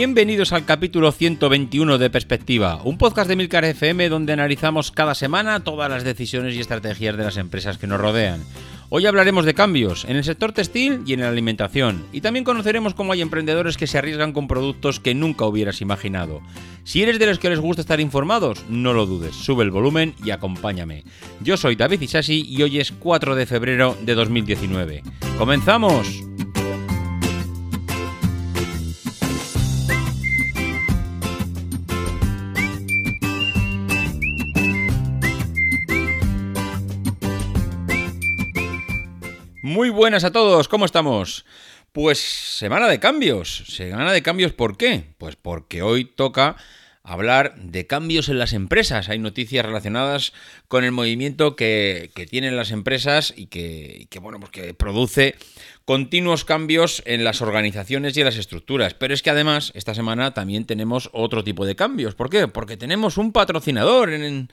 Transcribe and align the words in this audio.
Bienvenidos 0.00 0.54
al 0.54 0.64
capítulo 0.64 1.12
121 1.12 1.98
de 1.98 2.08
Perspectiva, 2.08 2.80
un 2.84 2.96
podcast 2.96 3.28
de 3.28 3.36
Milcar 3.36 3.66
FM 3.66 4.08
donde 4.08 4.32
analizamos 4.32 4.90
cada 4.92 5.14
semana 5.14 5.62
todas 5.62 5.90
las 5.90 6.04
decisiones 6.04 6.54
y 6.54 6.60
estrategias 6.60 7.18
de 7.18 7.24
las 7.24 7.36
empresas 7.36 7.76
que 7.76 7.86
nos 7.86 8.00
rodean. 8.00 8.42
Hoy 8.88 9.04
hablaremos 9.04 9.44
de 9.44 9.52
cambios 9.52 10.06
en 10.06 10.16
el 10.16 10.24
sector 10.24 10.52
textil 10.52 11.02
y 11.04 11.12
en 11.12 11.20
la 11.20 11.28
alimentación, 11.28 12.02
y 12.12 12.22
también 12.22 12.46
conoceremos 12.46 12.94
cómo 12.94 13.12
hay 13.12 13.20
emprendedores 13.20 13.76
que 13.76 13.86
se 13.86 13.98
arriesgan 13.98 14.32
con 14.32 14.48
productos 14.48 15.00
que 15.00 15.14
nunca 15.14 15.44
hubieras 15.44 15.82
imaginado. 15.82 16.40
Si 16.82 17.02
eres 17.02 17.18
de 17.18 17.26
los 17.26 17.38
que 17.38 17.50
les 17.50 17.60
gusta 17.60 17.82
estar 17.82 18.00
informados, 18.00 18.64
no 18.70 18.94
lo 18.94 19.04
dudes, 19.04 19.34
sube 19.34 19.64
el 19.64 19.70
volumen 19.70 20.14
y 20.24 20.30
acompáñame. 20.30 21.04
Yo 21.42 21.58
soy 21.58 21.76
David 21.76 22.00
Isasi 22.00 22.42
y 22.48 22.62
hoy 22.62 22.80
es 22.80 22.90
4 22.90 23.34
de 23.34 23.44
febrero 23.44 23.98
de 24.00 24.14
2019. 24.14 25.02
¡Comenzamos! 25.36 26.24
Buenas 40.00 40.24
a 40.24 40.32
todos, 40.32 40.66
¿cómo 40.66 40.86
estamos? 40.86 41.44
Pues 41.92 42.18
semana 42.18 42.88
de 42.88 42.98
cambios. 42.98 43.64
Semana 43.68 44.12
de 44.12 44.22
cambios, 44.22 44.54
¿por 44.54 44.78
qué? 44.78 45.04
Pues 45.18 45.36
porque 45.36 45.82
hoy 45.82 46.06
toca 46.06 46.56
hablar 47.02 47.54
de 47.56 47.86
cambios 47.86 48.30
en 48.30 48.38
las 48.38 48.54
empresas. 48.54 49.10
Hay 49.10 49.18
noticias 49.18 49.62
relacionadas 49.62 50.32
con 50.68 50.84
el 50.84 50.92
movimiento 50.92 51.54
que, 51.54 52.10
tienen 52.30 52.56
las 52.56 52.70
empresas 52.70 53.34
y 53.36 53.48
que, 53.48 54.06
que, 54.08 54.18
bueno, 54.20 54.40
pues 54.40 54.50
que 54.50 54.72
produce 54.72 55.34
continuos 55.90 56.44
cambios 56.44 57.02
en 57.04 57.24
las 57.24 57.42
organizaciones 57.42 58.16
y 58.16 58.20
en 58.20 58.26
las 58.26 58.36
estructuras. 58.36 58.94
Pero 58.94 59.12
es 59.12 59.22
que 59.22 59.30
además, 59.30 59.72
esta 59.74 59.92
semana 59.92 60.32
también 60.32 60.64
tenemos 60.64 61.10
otro 61.12 61.42
tipo 61.42 61.66
de 61.66 61.74
cambios. 61.74 62.14
¿Por 62.14 62.30
qué? 62.30 62.46
Porque 62.46 62.76
tenemos 62.76 63.18
un 63.18 63.32
patrocinador 63.32 64.10
en, 64.12 64.48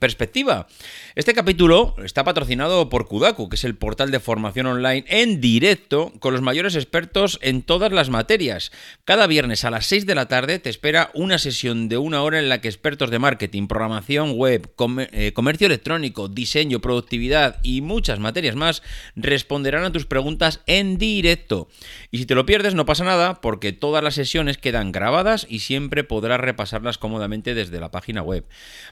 perspectiva. 0.00 0.66
Este 1.14 1.34
capítulo 1.34 1.94
está 2.02 2.24
patrocinado 2.24 2.88
por 2.88 3.06
Kudaku, 3.06 3.48
que 3.48 3.54
es 3.54 3.62
el 3.62 3.76
portal 3.76 4.10
de 4.10 4.18
formación 4.18 4.66
online 4.66 5.04
en 5.06 5.40
directo 5.40 6.12
con 6.18 6.32
los 6.32 6.42
mayores 6.42 6.74
expertos 6.74 7.38
en 7.42 7.62
todas 7.62 7.92
las 7.92 8.10
materias. 8.10 8.72
Cada 9.04 9.28
viernes 9.28 9.64
a 9.64 9.70
las 9.70 9.86
6 9.86 10.04
de 10.04 10.16
la 10.16 10.26
tarde 10.26 10.58
te 10.58 10.68
espera 10.68 11.12
una 11.14 11.38
sesión 11.38 11.88
de 11.88 11.96
una 11.98 12.22
hora 12.22 12.40
en 12.40 12.48
la 12.48 12.60
que 12.60 12.66
expertos 12.66 13.12
de 13.12 13.20
marketing, 13.20 13.68
programación 13.68 14.32
web, 14.32 14.68
eh, 15.12 15.32
comercio 15.32 15.68
electrónico, 15.68 16.26
diseño, 16.26 16.80
productividad 16.80 17.60
y 17.62 17.82
muchas 17.82 18.18
materias 18.18 18.56
más 18.56 18.82
responderán 19.14 19.84
a 19.84 19.92
tus 19.92 20.06
preguntas 20.06 20.39
en 20.66 20.96
directo. 20.96 21.68
Y 22.10 22.18
si 22.18 22.26
te 22.26 22.34
lo 22.34 22.46
pierdes 22.46 22.74
no 22.74 22.86
pasa 22.86 23.04
nada 23.04 23.40
porque 23.40 23.72
todas 23.72 24.02
las 24.02 24.14
sesiones 24.14 24.58
quedan 24.58 24.92
grabadas 24.92 25.46
y 25.48 25.60
siempre 25.60 26.04
podrás 26.04 26.40
repasarlas 26.40 26.98
cómodamente 26.98 27.54
desde 27.54 27.80
la 27.80 27.90
página 27.90 28.22
web. 28.22 28.46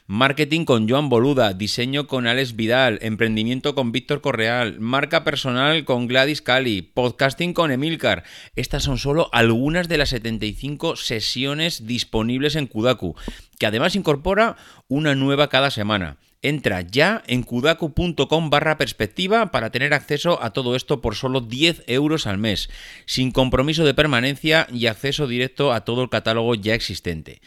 Marketing 0.06 0.64
con 0.64 0.88
Joan 0.88 1.08
Boluda, 1.08 1.54
diseño 1.54 2.06
con 2.06 2.26
Alex 2.26 2.54
Vidal, 2.54 2.98
emprendimiento 3.02 3.74
con 3.74 3.92
Víctor 3.92 4.20
Correal, 4.20 4.78
marca 4.80 5.24
personal 5.24 5.84
con 5.84 6.06
Gladys 6.06 6.42
Cali, 6.42 6.82
podcasting 6.82 7.54
con 7.54 7.70
Emilcar. 7.70 8.24
Estas 8.54 8.82
son 8.82 8.98
solo 8.98 9.30
algunas 9.32 9.88
de 9.88 9.98
las 9.98 10.10
75 10.10 10.96
sesiones 10.96 11.86
disponibles 11.86 12.56
en 12.56 12.66
Kudaku, 12.66 13.16
que 13.58 13.66
además 13.66 13.96
incorpora 13.96 14.56
una 14.88 15.14
nueva 15.14 15.48
cada 15.48 15.70
semana. 15.70 16.18
Entra 16.40 16.82
ya 16.82 17.22
en 17.26 17.42
kudaku.com 17.42 18.50
barra 18.50 18.78
perspectiva 18.78 19.50
para 19.50 19.70
tener 19.70 19.92
acceso 19.92 20.40
a 20.42 20.52
todo 20.52 20.76
esto 20.76 21.00
por 21.00 21.16
solo 21.16 21.40
10 21.40 21.82
euros 21.88 22.28
al 22.28 22.38
mes, 22.38 22.70
sin 23.06 23.32
compromiso 23.32 23.84
de 23.84 23.94
permanencia 23.94 24.68
y 24.72 24.86
acceso 24.86 25.26
directo 25.26 25.72
a 25.72 25.84
todo 25.84 26.02
el 26.02 26.10
catálogo 26.10 26.54
ya 26.54 26.74
existente. 26.74 27.40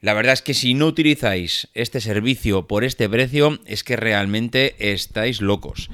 La 0.00 0.14
verdad 0.14 0.34
es 0.34 0.42
que 0.42 0.54
si 0.54 0.74
no 0.74 0.86
utilizáis 0.86 1.68
este 1.74 2.00
servicio 2.00 2.66
por 2.66 2.84
este 2.84 3.08
precio, 3.08 3.58
es 3.66 3.84
que 3.84 3.96
realmente 3.96 4.74
estáis 4.92 5.40
locos. 5.40 5.90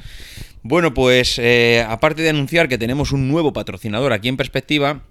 Bueno, 0.62 0.94
pues 0.94 1.38
eh, 1.38 1.84
aparte 1.88 2.22
de 2.22 2.30
anunciar 2.30 2.68
que 2.68 2.78
tenemos 2.78 3.12
un 3.12 3.28
nuevo 3.28 3.52
patrocinador 3.52 4.12
aquí 4.12 4.28
en 4.28 4.36
perspectiva, 4.36 5.02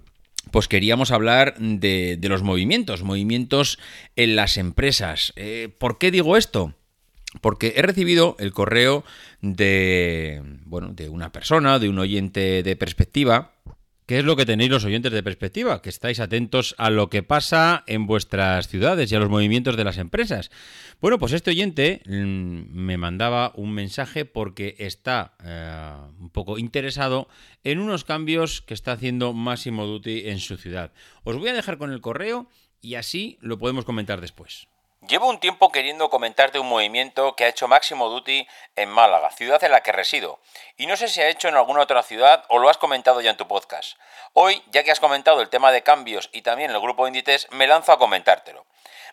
pues 0.50 0.68
queríamos 0.68 1.10
hablar 1.10 1.54
de, 1.58 2.18
los 2.22 2.42
movimientos, 2.42 3.02
movimientos 3.02 3.78
en 4.16 4.36
las 4.36 4.56
empresas. 4.56 5.32
Eh, 5.36 5.68
¿Por 5.78 5.98
qué 5.98 6.10
digo 6.10 6.36
esto? 6.36 6.74
Porque 7.40 7.74
he 7.76 7.82
recibido 7.82 8.36
el 8.38 8.52
correo 8.52 9.04
de, 9.40 10.42
bueno, 10.64 10.92
de 10.92 11.08
una 11.08 11.32
persona, 11.32 11.78
de 11.78 11.88
un 11.88 11.98
oyente 11.98 12.62
de 12.62 12.76
perspectiva. 12.76 13.52
¿Qué 14.06 14.18
es 14.18 14.24
lo 14.24 14.34
que 14.34 14.44
tenéis 14.44 14.72
los 14.72 14.84
oyentes 14.84 15.12
de 15.12 15.22
perspectiva? 15.22 15.82
Que 15.82 15.88
estáis 15.88 16.18
atentos 16.18 16.74
a 16.78 16.90
lo 16.90 17.08
que 17.08 17.22
pasa 17.22 17.84
en 17.86 18.08
vuestras 18.08 18.66
ciudades 18.66 19.12
y 19.12 19.14
a 19.14 19.20
los 19.20 19.30
movimientos 19.30 19.76
de 19.76 19.84
las 19.84 19.98
empresas. 19.98 20.50
Bueno, 21.00 21.20
pues 21.20 21.32
este 21.32 21.52
oyente 21.52 22.02
mm, 22.06 22.72
me 22.72 22.96
mandaba 22.96 23.52
un 23.54 23.72
mensaje 23.72 24.24
porque 24.24 24.74
está 24.80 25.36
eh, 25.44 25.92
un 26.18 26.30
poco 26.30 26.58
interesado 26.58 27.28
en 27.62 27.78
unos 27.78 28.02
cambios 28.02 28.62
que 28.62 28.74
está 28.74 28.90
haciendo 28.90 29.32
Massimo 29.32 29.86
Duty 29.86 30.28
en 30.28 30.40
su 30.40 30.56
ciudad. 30.56 30.92
Os 31.22 31.36
voy 31.36 31.50
a 31.50 31.54
dejar 31.54 31.78
con 31.78 31.92
el 31.92 32.00
correo 32.00 32.48
y 32.80 32.96
así 32.96 33.38
lo 33.40 33.60
podemos 33.60 33.84
comentar 33.84 34.20
después. 34.20 34.66
Llevo 35.08 35.30
un 35.30 35.40
tiempo 35.40 35.72
queriendo 35.72 36.10
comentarte 36.10 36.58
un 36.58 36.68
movimiento 36.68 37.34
que 37.34 37.44
ha 37.44 37.48
hecho 37.48 37.66
Máximo 37.66 38.10
Duty 38.10 38.46
en 38.76 38.90
Málaga, 38.90 39.30
ciudad 39.30 39.64
en 39.64 39.70
la 39.72 39.82
que 39.82 39.92
resido, 39.92 40.40
y 40.76 40.86
no 40.86 40.94
sé 40.94 41.08
si 41.08 41.22
ha 41.22 41.28
hecho 41.28 41.48
en 41.48 41.56
alguna 41.56 41.80
otra 41.80 42.02
ciudad 42.02 42.44
o 42.48 42.58
lo 42.58 42.68
has 42.68 42.76
comentado 42.76 43.22
ya 43.22 43.30
en 43.30 43.38
tu 43.38 43.48
podcast. 43.48 43.96
Hoy, 44.34 44.62
ya 44.66 44.84
que 44.84 44.90
has 44.90 45.00
comentado 45.00 45.40
el 45.40 45.48
tema 45.48 45.72
de 45.72 45.82
cambios 45.82 46.28
y 46.34 46.42
también 46.42 46.70
el 46.70 46.80
grupo 46.80 47.06
Inditex, 47.06 47.50
me 47.50 47.66
lanzo 47.66 47.92
a 47.92 47.98
comentártelo. 47.98 48.66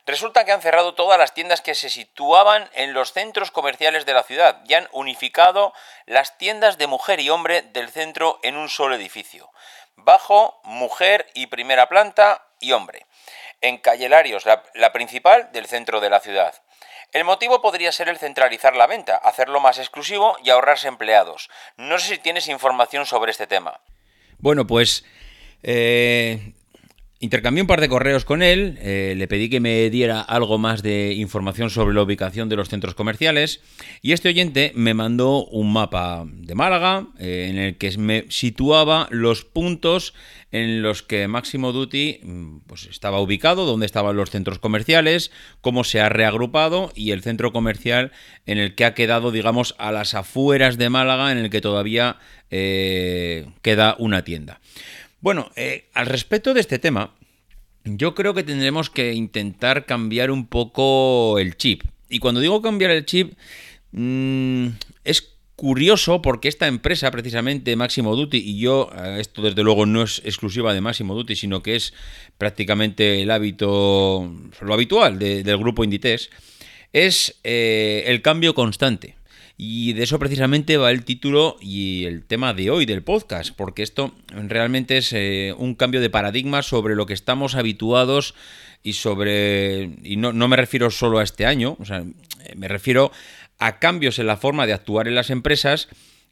Resulta 0.06 0.44
que 0.44 0.52
han 0.52 0.62
cerrado 0.62 0.94
todas 0.94 1.18
las 1.18 1.34
tiendas 1.34 1.62
que 1.62 1.74
se 1.74 1.90
situaban 1.90 2.70
en 2.74 2.94
los 2.94 3.14
centros 3.14 3.52
comerciales 3.52 4.06
de 4.06 4.14
la 4.14 4.24
ciudad 4.24 4.62
y 4.68 4.74
han 4.74 4.90
unificado 4.92 5.74
las 6.06 6.38
tiendas 6.38 6.78
de 6.78 6.88
mujer 6.88 7.22
y 7.22 7.30
hombre 7.30 7.62
del 7.62 7.90
centro 7.92 8.40
en 8.44 8.58
un 8.58 8.68
solo 8.68 8.96
edificio. 8.96 9.52
Bajo, 9.96 10.60
mujer 10.64 11.30
y 11.34 11.48
primera 11.48 11.88
planta 11.88 12.47
y 12.60 12.72
hombre 12.72 13.06
en 13.62 13.78
Calle 13.78 14.10
Larios, 14.10 14.46
la, 14.46 14.94
principal 14.94 15.50
del 15.52 15.66
centro 15.66 16.00
de 16.00 16.10
la 16.10 16.20
ciudad. 16.20 16.54
El 17.14 17.24
motivo 17.24 17.62
podría 17.62 17.92
ser 17.92 18.10
el 18.10 18.18
centralizar 18.18 18.76
la 18.76 18.88
venta, 18.88 19.16
hacerlo 19.16 19.60
más 19.60 19.80
exclusivo 19.80 20.38
y 20.44 20.50
ahorrarse 20.50 20.88
empleados. 20.88 21.50
No 21.78 21.98
sé 22.00 22.16
si 22.16 22.18
tienes 22.18 22.48
información 22.48 23.06
sobre 23.06 23.32
este 23.32 23.48
tema. 23.48 23.82
Bueno, 24.38 24.68
pues 24.68 25.06
eh, 25.64 26.54
Intercambié 27.20 27.62
un 27.62 27.68
par 27.68 27.82
de 27.82 27.90
correos 27.90 28.26
con 28.26 28.44
él, 28.44 28.78
eh, 28.80 29.16
le 29.18 29.28
pedí 29.28 29.50
que 29.50 29.60
me 29.60 29.90
diera 29.90 30.22
algo 30.22 30.60
más 30.60 30.84
de 30.84 31.14
información 31.14 31.72
sobre 31.72 31.96
la 31.96 32.04
ubicación 32.04 32.48
de 32.48 32.56
los 32.56 32.70
centros 32.70 32.94
comerciales 32.94 33.60
y 34.04 34.12
este 34.12 34.30
oyente 34.30 34.72
me 34.76 34.94
mandó 34.94 35.44
un 35.46 35.74
mapa 35.74 36.26
de 36.28 36.54
Málaga 36.54 37.08
eh, 37.18 37.48
en 37.50 37.58
el 37.58 37.78
que 37.78 37.98
me 37.98 38.26
situaba 38.30 39.08
los 39.10 39.46
puntos 39.46 40.14
en 40.52 40.84
los 40.84 41.02
que 41.02 41.28
Máximo 41.28 41.72
Duty 41.72 42.20
mm, 42.22 42.58
pues, 42.68 42.86
estaba 42.86 43.20
ubicado, 43.20 43.66
dónde 43.66 43.88
estaban 43.88 44.16
los 44.16 44.30
centros 44.30 44.60
comerciales, 44.60 45.32
cómo 45.62 45.84
se 45.84 46.00
ha 46.00 46.10
reagrupado 46.10 46.92
y 46.94 47.12
el 47.12 47.24
centro 47.24 47.52
comercial 47.52 48.12
en 48.46 48.60
el 48.60 48.76
que 48.76 48.86
ha 48.86 48.94
quedado, 48.94 49.32
digamos, 49.32 49.74
a 49.80 49.92
las 49.92 50.14
afueras 50.14 50.78
de 50.78 50.90
Málaga, 50.92 51.32
en 51.32 51.40
el 51.40 51.50
que 51.50 51.62
todavía 51.62 52.18
eh, 52.52 53.48
queda 53.64 53.96
una 53.98 54.24
tienda. 54.24 54.62
Bueno, 55.20 55.52
eh, 55.56 55.90
al 55.94 56.06
respecto 56.06 56.54
de 56.54 56.62
este 56.62 56.80
tema, 56.80 57.16
yo 57.84 58.14
creo 58.14 58.34
que 58.34 58.44
tendremos 58.44 58.90
que 58.90 59.14
intentar 59.14 59.86
cambiar 59.86 60.32
un 60.32 60.48
poco 60.48 61.40
el 61.40 61.58
chip. 61.58 61.84
Y 62.10 62.20
cuando 62.20 62.40
digo 62.40 62.62
cambiar 62.62 62.92
el 62.92 63.06
chip, 63.06 63.34
mm, 63.92 64.68
es 65.04 65.38
curioso 65.56 66.22
porque 66.22 66.48
esta 66.48 66.68
empresa, 66.68 67.10
precisamente 67.10 67.76
Máximo 67.76 68.16
Duty, 68.16 68.38
y 68.38 68.60
yo, 68.60 68.92
eh, 68.96 69.18
esto 69.20 69.42
desde 69.42 69.64
luego 69.64 69.86
no 69.88 70.04
es 70.04 70.22
exclusiva 70.24 70.74
de 70.74 70.82
Máximo 70.82 71.16
Duty, 71.16 71.36
sino 71.36 71.64
que 71.64 71.76
es 71.76 71.94
prácticamente 72.38 73.24
el 73.24 73.32
hábito, 73.32 74.32
lo 74.62 74.74
habitual 74.74 75.18
del 75.18 75.58
grupo 75.58 75.84
Inditex, 75.84 76.30
es 76.94 77.40
eh, 77.44 78.04
el 78.06 78.22
cambio 78.22 78.54
constante. 78.54 79.17
Y 79.58 79.94
de 79.94 80.04
eso 80.04 80.20
precisamente 80.20 80.78
va 80.78 80.92
el 80.92 81.04
título 81.04 81.58
y 81.60 82.06
el 82.06 82.24
tema 82.24 82.54
de 82.54 82.70
hoy 82.70 82.86
del 82.86 83.02
podcast, 83.02 83.56
porque 83.56 83.82
esto 83.82 84.14
realmente 84.28 84.98
es 84.98 85.12
eh, 85.14 85.54
un 85.58 85.74
cambio 85.74 86.00
de 86.00 86.12
paradigma 86.12 86.62
sobre 86.62 86.96
lo 86.96 87.08
que 87.08 87.16
estamos 87.16 87.56
habituados 87.56 88.36
y 88.84 88.94
sobre... 88.94 89.90
Y 90.04 90.18
no, 90.18 90.32
no 90.32 90.48
me 90.48 90.58
refiero 90.58 90.92
solo 90.92 91.18
a 91.18 91.24
este 91.24 91.48
año, 91.48 91.76
o 91.80 91.86
sea, 91.86 92.04
me 92.56 92.68
refiero 92.68 93.12
a 93.58 93.80
cambios 93.80 94.20
en 94.20 94.28
la 94.28 94.38
forma 94.38 94.68
de 94.68 94.74
actuar 94.74 95.08
en 95.08 95.16
las 95.16 95.32
empresas 95.32 95.88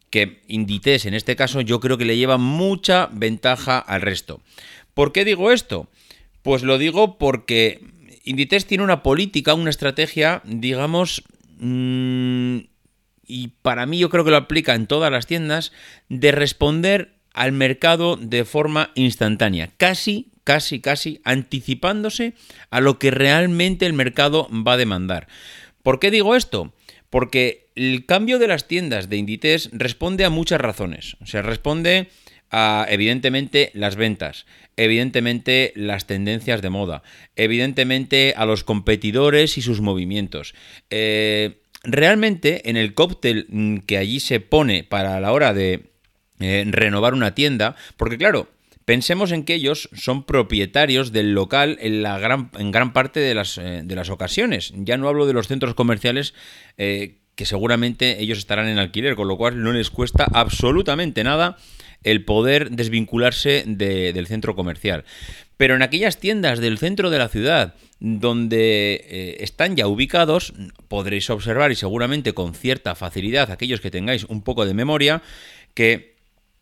que 0.09 0.41
Inditex 0.47 1.05
en 1.05 1.13
este 1.13 1.35
caso 1.35 1.61
yo 1.61 1.79
creo 1.79 1.97
que 1.97 2.05
le 2.05 2.17
lleva 2.17 2.37
mucha 2.37 3.09
ventaja 3.11 3.79
al 3.79 4.01
resto. 4.01 4.41
¿Por 4.93 5.11
qué 5.11 5.25
digo 5.25 5.51
esto? 5.51 5.89
Pues 6.43 6.63
lo 6.63 6.77
digo 6.77 7.17
porque 7.17 7.81
Inditex 8.23 8.65
tiene 8.65 8.83
una 8.83 9.03
política, 9.03 9.55
una 9.55 9.71
estrategia, 9.71 10.41
digamos, 10.45 11.23
mmm, 11.57 12.59
y 13.27 13.49
para 13.61 13.85
mí 13.85 13.97
yo 13.97 14.09
creo 14.09 14.23
que 14.23 14.31
lo 14.31 14.37
aplica 14.37 14.75
en 14.75 14.87
todas 14.87 15.11
las 15.11 15.27
tiendas, 15.27 15.71
de 16.09 16.31
responder 16.31 17.15
al 17.33 17.51
mercado 17.51 18.15
de 18.15 18.45
forma 18.45 18.91
instantánea, 18.95 19.69
casi, 19.77 20.31
casi, 20.43 20.79
casi 20.79 21.21
anticipándose 21.25 22.33
a 22.69 22.79
lo 22.79 22.97
que 22.97 23.11
realmente 23.11 23.85
el 23.85 23.93
mercado 23.93 24.47
va 24.49 24.73
a 24.73 24.77
demandar. 24.77 25.27
¿Por 25.83 25.99
qué 25.99 26.11
digo 26.11 26.35
esto? 26.35 26.73
Porque 27.09 27.67
el 27.75 28.05
cambio 28.05 28.39
de 28.39 28.47
las 28.47 28.67
tiendas 28.67 29.09
de 29.09 29.17
Inditex 29.17 29.69
responde 29.73 30.25
a 30.25 30.29
muchas 30.29 30.61
razones. 30.61 31.17
O 31.21 31.25
sea, 31.25 31.41
responde 31.41 32.09
a, 32.49 32.85
evidentemente, 32.89 33.71
las 33.73 33.95
ventas, 33.95 34.45
evidentemente, 34.77 35.73
las 35.75 36.07
tendencias 36.07 36.61
de 36.61 36.69
moda, 36.69 37.03
evidentemente, 37.35 38.33
a 38.37 38.45
los 38.45 38.63
competidores 38.63 39.57
y 39.57 39.61
sus 39.61 39.81
movimientos. 39.81 40.55
Eh, 40.89 41.61
realmente 41.85 42.69
en 42.69 42.77
el 42.77 42.93
cóctel 42.93 43.47
mm, 43.49 43.77
que 43.79 43.97
allí 43.97 44.19
se 44.19 44.39
pone 44.39 44.83
para 44.83 45.19
la 45.19 45.31
hora 45.31 45.53
de 45.53 45.91
eh, 46.39 46.65
renovar 46.67 47.13
una 47.13 47.33
tienda, 47.33 47.75
porque 47.97 48.17
claro, 48.17 48.49
pensemos 48.85 49.31
en 49.31 49.43
que 49.43 49.55
ellos 49.55 49.89
son 49.93 50.23
propietarios 50.23 51.11
del 51.11 51.33
local 51.33 51.77
en, 51.81 52.01
gran, 52.71 52.93
parte 52.93 53.19
de 53.19 53.33
las, 53.33 53.57
eh, 53.57 53.81
de 53.83 53.95
las, 53.95 54.09
ocasiones. 54.09 54.73
Ya 54.75 54.97
no 54.97 55.07
hablo 55.07 55.25
de 55.25 55.33
los 55.33 55.47
centros 55.47 55.73
comerciales. 55.73 56.33
Eh, 56.77 57.17
que 57.35 57.45
seguramente 57.45 58.21
ellos 58.21 58.37
estarán 58.37 58.69
en 58.69 58.79
alquiler, 58.79 59.15
con 59.15 59.27
lo 59.27 59.35
cual 59.35 59.61
no 59.61 59.73
les 59.73 59.89
cuesta 59.89 60.25
absolutamente 60.31 61.21
nada 61.21 61.57
el 62.05 62.23
poder 62.23 62.71
desvincularse 62.71 63.63
del 63.67 64.27
centro 64.27 64.55
comercial. 64.55 65.03
Pero 65.57 65.75
en 65.75 65.81
aquellas 65.81 66.19
tiendas 66.19 66.59
del 66.59 66.77
centro 66.77 67.09
de 67.09 67.17
la 67.17 67.29
ciudad, 67.29 67.75
donde 67.99 69.05
eh, 69.07 69.37
están 69.39 69.75
ya 69.75 69.87
ubicados, 69.87 70.53
podréis 70.87 71.29
observar 71.29 71.71
y 71.71 71.75
seguramente 71.75 72.33
con 72.33 72.53
cierta 72.53 72.95
facilidad, 72.95 73.51
aquellos 73.51 73.79
que 73.79 73.91
tengáis 73.91 74.25
un 74.25 74.41
poco 74.41 74.65
de 74.65 74.73
memoria, 74.73 75.21
que 75.73 76.15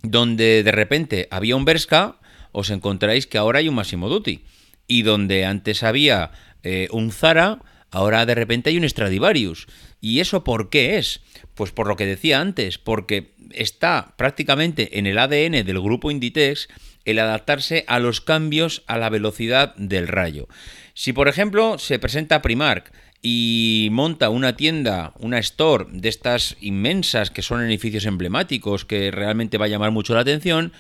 donde 0.04 0.64
de 0.64 0.72
repente 0.72 1.28
había 1.32 1.56
un 1.56 1.66
Berska, 1.66 2.18
os 2.52 2.70
encontráis 2.70 3.26
que 3.26 3.38
ahora 3.38 3.60
hay 3.60 3.70
un 3.70 3.76
Massimo 3.76 4.10
Dutti. 4.10 4.44
Y 4.86 5.02
donde 5.02 5.46
antes 5.46 5.82
había 5.82 6.32
eh, 6.62 6.88
un 6.92 7.12
Zara, 7.12 7.62
ahora 7.90 8.26
de 8.26 8.36
repente 8.36 8.70
hay 8.70 8.78
un 8.78 8.88
Stradivarius. 8.88 9.68
¿Y 10.02 10.20
eso 10.20 10.44
por 10.44 10.70
qué 10.70 10.98
es? 10.98 11.22
Pues 11.56 11.72
por 11.72 11.88
lo 11.88 11.96
que 11.96 12.06
decía 12.06 12.42
antes, 12.42 12.78
porque 12.78 13.34
está 13.52 14.14
prácticamente 14.18 15.00
en 15.00 15.08
el 15.08 15.18
ADN 15.18 15.66
del 15.66 15.80
grupo 15.80 16.12
Inditex 16.12 16.68
el 17.06 17.20
adaptarse 17.20 17.86
a 17.88 18.00
los 18.00 18.22
cambios 18.22 18.84
a 18.88 18.98
la 18.98 19.10
velocidad 19.10 19.76
del 19.76 20.08
rayo. 20.08 20.48
Si 20.94 21.14
por 21.14 21.28
ejemplo 21.28 21.78
se 21.80 22.00
presenta 22.00 22.42
Primark 22.42 22.92
y 23.22 23.88
monta 23.92 24.30
una 24.30 24.56
tienda, 24.56 25.14
una 25.20 25.40
store 25.40 25.86
de 25.90 26.10
estas 26.10 26.58
inmensas 26.60 27.32
que 27.32 27.42
son 27.42 27.64
edificios 27.64 28.06
emblemáticos 28.06 28.86
que 28.86 29.12
realmente 29.12 29.58
va 29.58 29.66
a 29.66 29.70
llamar 29.70 29.92
mucho 29.92 30.14
la 30.14 30.22
atención, 30.22 30.74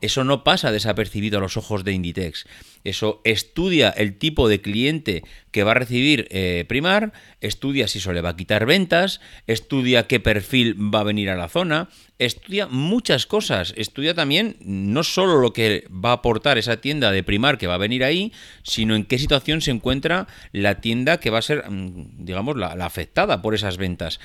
eso 0.00 0.24
no 0.24 0.44
pasa 0.44 0.72
desapercibido 0.72 1.38
a 1.38 1.40
los 1.40 1.56
ojos 1.56 1.84
de 1.84 1.92
Inditex. 1.92 2.46
Eso 2.84 3.20
estudia 3.24 3.90
el 3.90 4.16
tipo 4.16 4.48
de 4.48 4.60
cliente 4.60 5.22
que 5.50 5.64
va 5.64 5.72
a 5.72 5.74
recibir 5.74 6.26
eh, 6.30 6.64
Primar, 6.68 7.12
estudia 7.40 7.88
si 7.88 7.98
eso 7.98 8.12
le 8.12 8.22
va 8.22 8.30
a 8.30 8.36
quitar 8.36 8.64
ventas, 8.66 9.20
estudia 9.46 10.06
qué 10.06 10.20
perfil 10.20 10.76
va 10.94 11.00
a 11.00 11.04
venir 11.04 11.28
a 11.30 11.36
la 11.36 11.48
zona, 11.48 11.88
estudia 12.18 12.66
muchas 12.66 13.26
cosas. 13.26 13.74
Estudia 13.76 14.14
también 14.14 14.56
no 14.60 15.02
solo 15.02 15.38
lo 15.40 15.52
que 15.52 15.86
va 15.90 16.10
a 16.10 16.14
aportar 16.14 16.56
esa 16.56 16.80
tienda 16.80 17.12
de 17.12 17.22
Primar 17.22 17.58
que 17.58 17.66
va 17.66 17.74
a 17.74 17.78
venir 17.78 18.04
ahí, 18.04 18.32
sino 18.62 18.94
en 18.94 19.04
qué 19.04 19.18
situación 19.18 19.60
se 19.60 19.70
encuentra 19.70 20.26
la 20.52 20.80
tienda 20.80 21.20
que 21.20 21.30
va 21.30 21.38
a 21.38 21.42
ser, 21.42 21.68
mm, 21.68 22.24
digamos, 22.24 22.56
la 22.56 22.72
afectada 22.72 23.42
por 23.42 23.54
esas 23.54 23.76
ventas. 23.76 24.20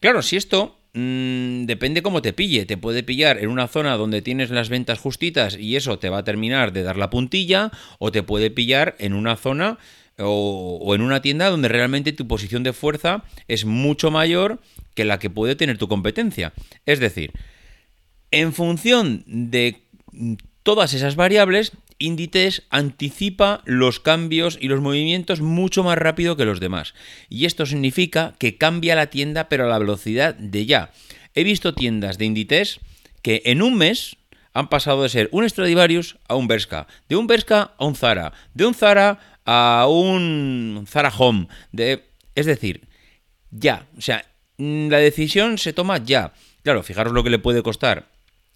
Claro, 0.00 0.20
si 0.20 0.36
esto 0.36 0.83
Mm, 0.94 1.66
depende 1.66 2.02
cómo 2.02 2.22
te 2.22 2.32
pille. 2.32 2.66
Te 2.66 2.76
puede 2.76 3.02
pillar 3.02 3.38
en 3.38 3.48
una 3.48 3.66
zona 3.66 3.96
donde 3.96 4.22
tienes 4.22 4.50
las 4.50 4.68
ventas 4.68 5.00
justitas 5.00 5.58
y 5.58 5.76
eso 5.76 5.98
te 5.98 6.08
va 6.08 6.18
a 6.18 6.24
terminar 6.24 6.72
de 6.72 6.84
dar 6.84 6.96
la 6.96 7.10
puntilla, 7.10 7.72
o 7.98 8.12
te 8.12 8.22
puede 8.22 8.50
pillar 8.50 8.94
en 8.98 9.12
una 9.12 9.36
zona 9.36 9.78
o, 10.18 10.94
en 10.94 11.02
una 11.02 11.20
tienda 11.20 11.50
donde 11.50 11.68
realmente 11.68 12.12
tu 12.12 12.28
posición 12.28 12.62
de 12.62 12.72
fuerza 12.72 13.24
es 13.48 13.64
mucho 13.64 14.12
mayor 14.12 14.60
que 14.94 15.04
la 15.04 15.18
que 15.18 15.30
puede 15.30 15.56
tener 15.56 15.78
tu 15.78 15.88
competencia. 15.88 16.52
Es 16.86 17.00
decir, 17.00 17.32
en 18.30 18.52
función 18.52 19.24
de 19.26 19.82
todas 20.62 20.94
esas 20.94 21.16
variables, 21.16 21.72
Inditex 22.06 22.62
anticipa 22.70 23.62
los 23.64 24.00
cambios 24.00 24.58
y 24.60 24.68
los 24.68 24.80
movimientos 24.80 25.40
mucho 25.40 25.82
más 25.82 25.98
rápido 25.98 26.36
que 26.36 26.44
los 26.44 26.60
demás. 26.60 26.94
Y 27.28 27.44
esto 27.44 27.66
significa 27.66 28.34
que 28.38 28.56
cambia 28.56 28.94
la 28.94 29.08
tienda 29.08 29.48
pero 29.48 29.64
a 29.64 29.68
la 29.68 29.78
velocidad 29.78 30.34
de 30.34 30.66
ya. 30.66 30.90
He 31.34 31.44
visto 31.44 31.74
tiendas 31.74 32.18
de 32.18 32.26
Inditex 32.26 32.80
que 33.22 33.42
en 33.46 33.62
un 33.62 33.76
mes 33.76 34.16
han 34.52 34.68
pasado 34.68 35.02
de 35.02 35.08
ser 35.08 35.28
un 35.32 35.48
Stradivarius 35.48 36.16
a 36.28 36.36
un 36.36 36.46
Berska, 36.46 36.86
de 37.08 37.16
un 37.16 37.26
Berska 37.26 37.72
a 37.76 37.84
un 37.84 37.96
Zara, 37.96 38.32
de 38.54 38.66
un 38.66 38.74
Zara 38.74 39.40
a 39.44 39.86
un 39.88 40.84
Zara 40.88 41.12
Home. 41.16 41.48
De... 41.72 42.04
Es 42.34 42.46
decir, 42.46 42.82
ya. 43.50 43.86
O 43.98 44.00
sea, 44.00 44.24
la 44.56 44.98
decisión 44.98 45.58
se 45.58 45.72
toma 45.72 45.98
ya. 45.98 46.32
Claro, 46.62 46.82
fijaros 46.82 47.12
lo 47.12 47.24
que 47.24 47.30
le 47.30 47.38
puede 47.38 47.62
costar 47.62 48.06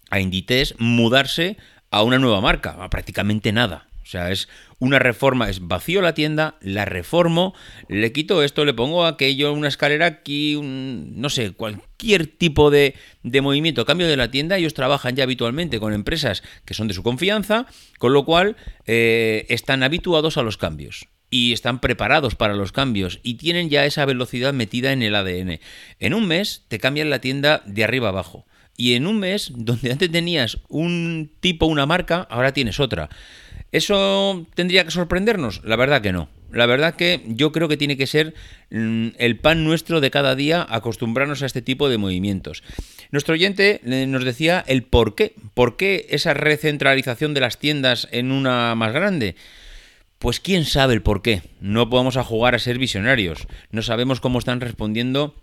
a 0.09 0.19
Inditex 0.19 0.75
mudarse 0.79 1.57
a 1.91 2.03
una 2.03 2.19
nueva 2.19 2.41
marca, 2.41 2.77
a 2.79 2.89
prácticamente 2.89 3.51
nada. 3.51 3.89
O 4.09 4.11
sea, 4.11 4.31
es 4.31 4.49
una 4.79 4.97
reforma, 4.97 5.51
es 5.51 5.67
vacío 5.67 6.01
la 6.01 6.15
tienda, 6.15 6.55
la 6.61 6.85
reformo, 6.85 7.53
le 7.89 8.11
quito 8.11 8.41
esto, 8.41 8.65
le 8.65 8.73
pongo 8.73 9.05
aquello, 9.05 9.53
una 9.53 9.67
escalera 9.67 10.07
aquí, 10.07 10.59
no 10.59 11.29
sé, 11.29 11.51
cualquier 11.51 12.25
tipo 12.25 12.71
de, 12.71 12.95
de, 13.21 13.41
movimiento, 13.41 13.85
cambio 13.85 14.07
de 14.07 14.17
la 14.17 14.31
tienda, 14.31 14.57
ellos 14.57 14.73
trabajan 14.73 15.15
ya 15.15 15.25
habitualmente 15.25 15.79
con 15.79 15.93
empresas 15.93 16.41
que 16.65 16.73
son 16.73 16.87
de 16.87 16.95
su 16.95 17.03
confianza, 17.03 17.67
con 17.99 18.13
lo 18.13 18.25
cual 18.25 18.55
eh, 18.87 19.45
están 19.49 19.83
habituados 19.83 20.37
a 20.37 20.43
los 20.43 20.57
cambios 20.57 21.07
y 21.29 21.53
están 21.53 21.79
preparados 21.79 22.33
para 22.33 22.55
los 22.55 22.71
cambios 22.71 23.19
y 23.21 23.35
tienen 23.35 23.69
ya 23.69 23.85
esa 23.85 24.05
velocidad 24.05 24.53
metida 24.53 24.91
en 24.91 25.03
el 25.03 25.13
ADN. 25.13 25.59
En 25.99 26.15
un 26.15 26.27
mes 26.27 26.65
te 26.67 26.79
cambian 26.79 27.11
la 27.11 27.21
tienda 27.21 27.61
de 27.67 27.83
arriba 27.83 28.09
abajo 28.09 28.47
y 28.79 28.93
en 28.93 29.07
un 29.07 29.19
mes, 29.19 29.51
donde 29.53 29.91
antes 29.91 30.09
tenías 30.09 30.57
un 30.69 31.29
tipo, 31.41 31.65
una 31.65 31.85
marca, 31.85 32.25
ahora 32.29 32.53
tienes 32.53 32.79
otra. 32.79 33.09
¿Eso 33.73 34.47
tendría 34.55 34.85
que 34.85 34.91
sorprendernos? 34.91 35.61
La 35.65 35.75
verdad 35.75 36.01
que 36.01 36.13
no. 36.13 36.29
La 36.53 36.65
verdad 36.65 36.95
que 36.95 37.21
yo 37.27 37.51
creo 37.51 37.67
que 37.67 37.75
tiene 37.75 37.97
que 37.97 38.07
ser 38.07 38.33
mm, 38.71 39.09
el 39.17 39.37
pan 39.37 39.65
nuestro 39.65 39.99
de 39.99 40.09
cada 40.11 40.33
día 40.33 40.65
acostumbrarnos 40.67 41.43
a 41.43 41.45
este 41.45 41.61
tipo 41.61 41.89
de 41.89 41.97
movimientos. 41.97 42.63
Nuestro 43.11 43.33
oyente 43.33 43.81
eh, 43.83 44.07
nos 44.07 44.23
decía 44.23 44.63
el 44.65 44.83
por 44.83 45.13
qué. 45.13 45.35
¿Por 45.53 45.75
qué 45.75 46.07
esa 46.11 46.33
recentralización 46.33 47.33
de 47.33 47.41
las 47.41 47.59
tiendas 47.59 48.07
en 48.11 48.31
una 48.31 48.75
más 48.75 48.93
grande? 48.93 49.35
Pues 50.19 50.39
quién 50.39 50.63
sabe 50.63 50.93
el 50.93 51.01
por 51.01 51.21
qué. 51.21 51.41
No 51.59 51.89
podemos 51.89 52.15
a 52.15 52.23
jugar 52.23 52.55
a 52.55 52.59
ser 52.59 52.79
visionarios. 52.79 53.45
No 53.71 53.81
sabemos 53.81 54.21
cómo 54.21 54.39
están 54.39 54.61
respondiendo 54.61 55.35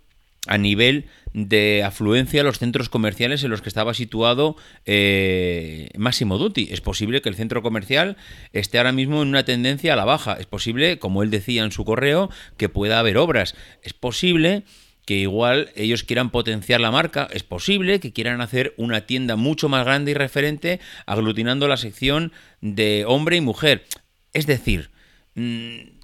a 0.47 0.57
nivel 0.57 1.05
de 1.33 1.83
afluencia 1.83 2.41
a 2.41 2.43
los 2.43 2.59
centros 2.59 2.89
comerciales 2.89 3.43
en 3.43 3.51
los 3.51 3.61
que 3.61 3.69
estaba 3.69 3.93
situado 3.93 4.55
eh, 4.85 5.89
Máximo 5.97 6.37
Duty. 6.37 6.69
Es 6.71 6.81
posible 6.81 7.21
que 7.21 7.29
el 7.29 7.35
centro 7.35 7.61
comercial 7.61 8.17
esté 8.53 8.77
ahora 8.77 8.91
mismo 8.91 9.21
en 9.21 9.29
una 9.29 9.45
tendencia 9.45 9.93
a 9.93 9.95
la 9.95 10.05
baja. 10.05 10.33
Es 10.39 10.47
posible, 10.47 10.99
como 10.99 11.23
él 11.23 11.29
decía 11.29 11.63
en 11.63 11.71
su 11.71 11.85
correo, 11.85 12.29
que 12.57 12.69
pueda 12.69 12.99
haber 12.99 13.17
obras. 13.17 13.55
Es 13.83 13.93
posible 13.93 14.63
que 15.07 15.15
igual 15.15 15.69
ellos 15.75 16.03
quieran 16.03 16.31
potenciar 16.31 16.81
la 16.81 16.91
marca, 16.91 17.29
es 17.31 17.41
posible 17.41 18.01
que 18.01 18.11
quieran 18.11 18.41
hacer 18.41 18.73
una 18.75 19.01
tienda 19.05 19.37
mucho 19.37 19.69
más 19.69 19.85
grande 19.85 20.11
y 20.11 20.13
referente 20.15 20.81
aglutinando 21.05 21.69
la 21.69 21.77
sección 21.77 22.33
de 22.59 23.05
hombre 23.07 23.37
y 23.37 23.41
mujer. 23.41 23.85
Es 24.33 24.47
decir, 24.47 24.89
mm, 25.35 25.96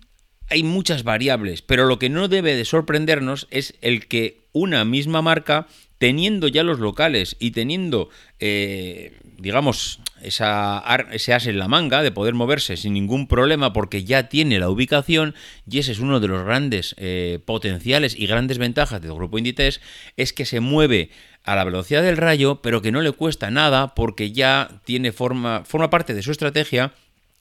hay 0.53 0.62
muchas 0.62 1.03
variables, 1.03 1.63
pero 1.63 1.86
lo 1.86 1.98
que 1.98 2.10
no 2.10 2.27
debe 2.27 2.55
de 2.55 2.63
sorprendernos 2.63 3.48
es 3.50 3.74
el 3.81 4.07
que 4.07 4.45
una 4.51 4.86
misma 4.86 5.24
marca 5.24 5.67
teniendo 5.98 6.48
ya 6.48 6.62
los 6.62 6.79
locales 6.79 7.36
y 7.39 7.51
teniendo, 7.51 8.10
eh, 8.39 9.17
digamos, 9.39 10.00
esa, 10.22 10.83
ese 11.12 11.33
as 11.33 11.48
en 11.48 11.57
la 11.57 11.67
manga 11.67 12.03
de 12.03 12.12
poder 12.12 12.36
moverse 12.36 12.77
sin 12.77 12.93
ningún 12.93 13.27
problema 13.27 13.74
porque 13.74 14.03
ya 14.03 14.29
tiene 14.29 14.60
la 14.60 14.69
ubicación 14.69 15.33
y 15.67 15.79
ese 15.79 15.91
es 15.91 16.00
uno 16.00 16.19
de 16.19 16.27
los 16.27 16.45
grandes 16.45 16.93
eh, 17.00 17.39
potenciales 17.43 18.15
y 18.15 18.27
grandes 18.27 18.60
ventajas 18.60 19.01
del 19.01 19.13
grupo 19.13 19.39
Inditex, 19.39 19.81
es 20.17 20.33
que 20.33 20.45
se 20.45 20.60
mueve 20.60 21.10
a 21.43 21.55
la 21.55 21.63
velocidad 21.63 22.03
del 22.03 22.17
rayo, 22.17 22.62
pero 22.62 22.83
que 22.83 22.91
no 22.91 23.01
le 23.01 23.12
cuesta 23.12 23.50
nada 23.50 23.95
porque 23.95 24.31
ya 24.31 24.81
tiene 24.86 25.13
forma, 25.13 25.63
forma 25.65 25.89
parte 25.89 26.13
de 26.13 26.22
su 26.22 26.31
estrategia 26.31 26.93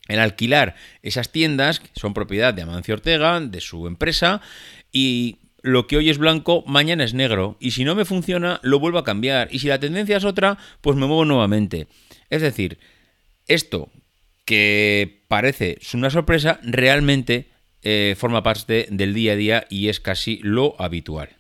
el 0.09 0.21
alquilar 0.21 0.75
esas 1.03 1.31
tiendas, 1.31 1.81
que 1.81 1.89
son 1.95 2.15
propiedad 2.15 2.55
de 2.55 2.63
Amancio 2.63 2.95
Ortega, 2.95 3.41
de 3.41 3.61
su 3.61 3.87
empresa, 3.87 4.41
y 4.93 5.39
lo 5.63 5.87
que 5.87 5.97
hoy 5.97 6.11
es 6.11 6.19
blanco, 6.19 6.65
mañana 6.67 7.05
es 7.05 7.15
negro. 7.15 7.57
Y 7.61 7.71
si 7.71 7.85
no 7.85 7.95
me 7.95 8.05
funciona, 8.05 8.61
lo 8.63 8.81
vuelvo 8.81 8.99
a 8.99 9.05
cambiar. 9.05 9.49
Y 9.53 9.61
si 9.61 9.69
la 9.69 9.79
tendencia 9.79 10.17
es 10.17 10.25
otra, 10.25 10.59
pues 10.81 10.97
me 10.97 11.07
muevo 11.07 11.25
nuevamente. 11.25 11.87
Es 12.31 12.43
decir, 12.43 12.79
esto 13.47 13.91
que 14.45 15.23
parece 15.29 15.79
una 15.95 16.11
sorpresa, 16.11 16.59
realmente 16.63 17.49
eh, 17.83 18.17
forma 18.19 18.43
parte 18.43 18.87
del 18.91 19.15
día 19.15 19.33
a 19.33 19.37
día 19.37 19.67
y 19.71 19.89
es 19.89 20.01
casi 20.01 20.41
lo 20.43 20.75
habitual. 20.81 21.31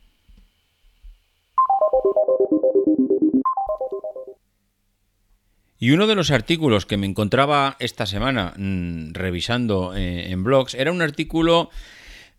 Y 5.83 5.91
uno 5.91 6.07
de 6.07 6.15
los 6.15 6.31
artículos 6.31 6.87
que 6.87 6.97
me 6.97 7.09
encontraba 7.09 7.77
esta 7.81 8.07
semana 8.07 8.55
mm, 8.57 9.15
revisando 9.15 9.97
eh, 9.97 10.31
en 10.31 10.45
blogs 10.45 10.75
era 10.75 10.93
un 10.93 11.03
artículo 11.03 11.71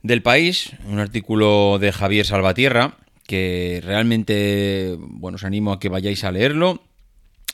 del 0.01 0.21
país, 0.21 0.71
un 0.85 0.99
artículo 0.99 1.77
de 1.77 1.91
Javier 1.91 2.25
Salvatierra, 2.25 2.95
que 3.27 3.81
realmente, 3.83 4.95
bueno, 4.97 5.35
os 5.35 5.43
animo 5.43 5.73
a 5.73 5.79
que 5.81 5.89
vayáis 5.89 6.23
a 6.23 6.31
leerlo. 6.31 6.83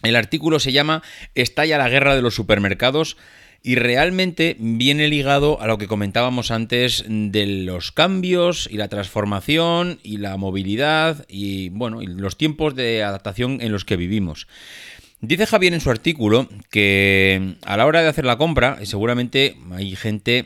El 0.04 0.16
artículo 0.16 0.60
se 0.60 0.74
llama 0.74 1.02
Estalla 1.34 1.80
la 1.80 1.90
guerra 1.90 2.16
de 2.16 2.22
los 2.22 2.36
supermercados 2.36 3.18
y 3.64 3.74
realmente 3.74 4.58
viene 4.60 5.08
ligado 5.08 5.60
a 5.60 5.66
lo 5.66 5.80
que 5.80 5.88
comentábamos 5.88 6.52
antes 6.52 7.04
de 7.08 7.48
los 7.48 7.92
cambios 7.92 8.70
y 8.72 8.78
la 8.78 8.90
transformación 8.90 10.00
y 10.04 10.18
la 10.18 10.38
movilidad 10.38 11.26
y 11.28 11.70
bueno, 11.70 12.04
y 12.04 12.06
los 12.06 12.38
tiempos 12.38 12.76
de 12.76 13.02
adaptación 13.02 13.60
en 13.60 13.72
los 13.72 13.86
que 13.86 13.98
vivimos. 13.98 14.46
Dice 15.22 15.46
Javier 15.46 15.74
en 15.74 15.82
su 15.82 15.92
artículo 15.92 16.48
que 16.70 17.56
a 17.66 17.76
la 17.76 17.86
hora 17.86 18.02
de 18.02 18.08
hacer 18.08 18.26
la 18.26 18.38
compra, 18.38 18.78
seguramente 18.86 19.58
hay 19.72 19.96
gente 19.96 20.46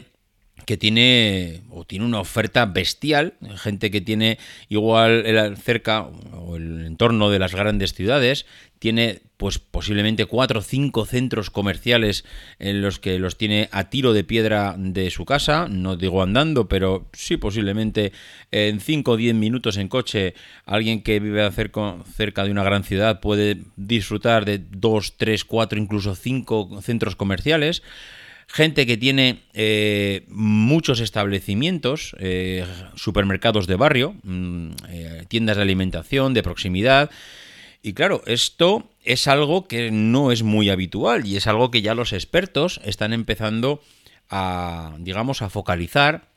que 0.65 0.77
tiene 0.77 1.61
o 1.69 1.85
tiene 1.85 2.05
una 2.05 2.19
oferta 2.19 2.65
bestial, 2.65 3.33
gente 3.55 3.91
que 3.91 4.01
tiene 4.01 4.37
igual 4.69 5.57
cerca 5.57 6.03
o 6.03 6.55
el 6.55 6.85
entorno 6.85 7.29
de 7.29 7.39
las 7.39 7.53
grandes 7.53 7.93
ciudades, 7.93 8.45
tiene 8.79 9.21
pues 9.37 9.59
posiblemente 9.59 10.25
cuatro 10.25 10.59
o 10.59 10.61
cinco 10.61 11.05
centros 11.05 11.49
comerciales 11.49 12.25
en 12.59 12.81
los 12.81 12.99
que 12.99 13.17
los 13.17 13.37
tiene 13.37 13.69
a 13.71 13.89
tiro 13.89 14.13
de 14.13 14.23
piedra 14.23 14.75
de 14.77 15.09
su 15.09 15.25
casa, 15.25 15.67
no 15.69 15.95
digo 15.95 16.21
andando, 16.21 16.67
pero 16.67 17.07
sí 17.13 17.37
posiblemente 17.37 18.11
en 18.51 18.79
5 18.79 19.11
o 19.11 19.17
10 19.17 19.35
minutos 19.35 19.77
en 19.77 19.87
coche 19.87 20.33
alguien 20.65 21.01
que 21.01 21.19
vive 21.19 21.49
cerca, 21.51 21.95
cerca 22.15 22.43
de 22.43 22.51
una 22.51 22.63
gran 22.63 22.83
ciudad 22.83 23.21
puede 23.21 23.59
disfrutar 23.75 24.45
de 24.45 24.59
dos, 24.59 25.15
tres, 25.17 25.45
cuatro, 25.45 25.79
incluso 25.79 26.15
cinco 26.15 26.81
centros 26.81 27.15
comerciales 27.15 27.83
gente 28.47 28.85
que 28.85 28.97
tiene 28.97 29.43
eh, 29.53 30.25
muchos 30.27 30.99
establecimientos, 30.99 32.15
eh, 32.19 32.65
supermercados 32.95 33.67
de 33.67 33.75
barrio, 33.75 34.15
mm, 34.23 34.69
eh, 34.89 35.25
tiendas 35.27 35.57
de 35.57 35.63
alimentación, 35.63 36.33
de 36.33 36.43
proximidad. 36.43 37.09
Y 37.81 37.93
claro, 37.93 38.21
esto 38.25 38.89
es 39.03 39.27
algo 39.27 39.67
que 39.67 39.91
no 39.91 40.31
es 40.31 40.43
muy 40.43 40.69
habitual 40.69 41.25
y 41.25 41.35
es 41.35 41.47
algo 41.47 41.71
que 41.71 41.81
ya 41.81 41.95
los 41.95 42.13
expertos 42.13 42.79
están 42.83 43.13
empezando 43.13 43.81
a, 44.29 44.95
digamos, 44.99 45.41
a 45.41 45.49
focalizar, 45.49 46.29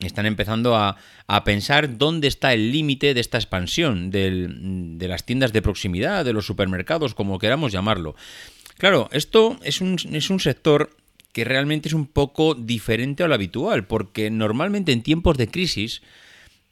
están 0.00 0.24
empezando 0.24 0.76
a, 0.76 0.96
pensar 1.44 1.98
dónde 1.98 2.26
está 2.26 2.54
el 2.54 2.72
límite 2.72 3.12
de 3.12 3.20
esta 3.20 3.38
expansión 3.38 4.10
de 4.10 5.06
las 5.06 5.24
tiendas 5.24 5.52
de 5.52 5.62
proximidad, 5.62 6.24
de 6.24 6.32
los 6.32 6.46
supermercados, 6.46 7.14
como 7.14 7.38
queramos 7.38 7.70
llamarlo. 7.70 8.16
Claro, 8.78 9.10
esto 9.12 9.58
es 9.62 9.82
un, 9.82 9.96
es 10.10 10.30
un 10.30 10.40
sector 10.40 10.96
que 11.32 11.44
realmente 11.44 11.88
es 11.88 11.94
un 11.94 12.06
poco 12.06 12.54
diferente 12.54 13.22
a 13.22 13.28
lo 13.28 13.34
habitual, 13.34 13.86
porque 13.86 14.30
normalmente 14.30 14.92
en 14.92 15.02
tiempos 15.02 15.36
de 15.36 15.48
crisis 15.48 16.02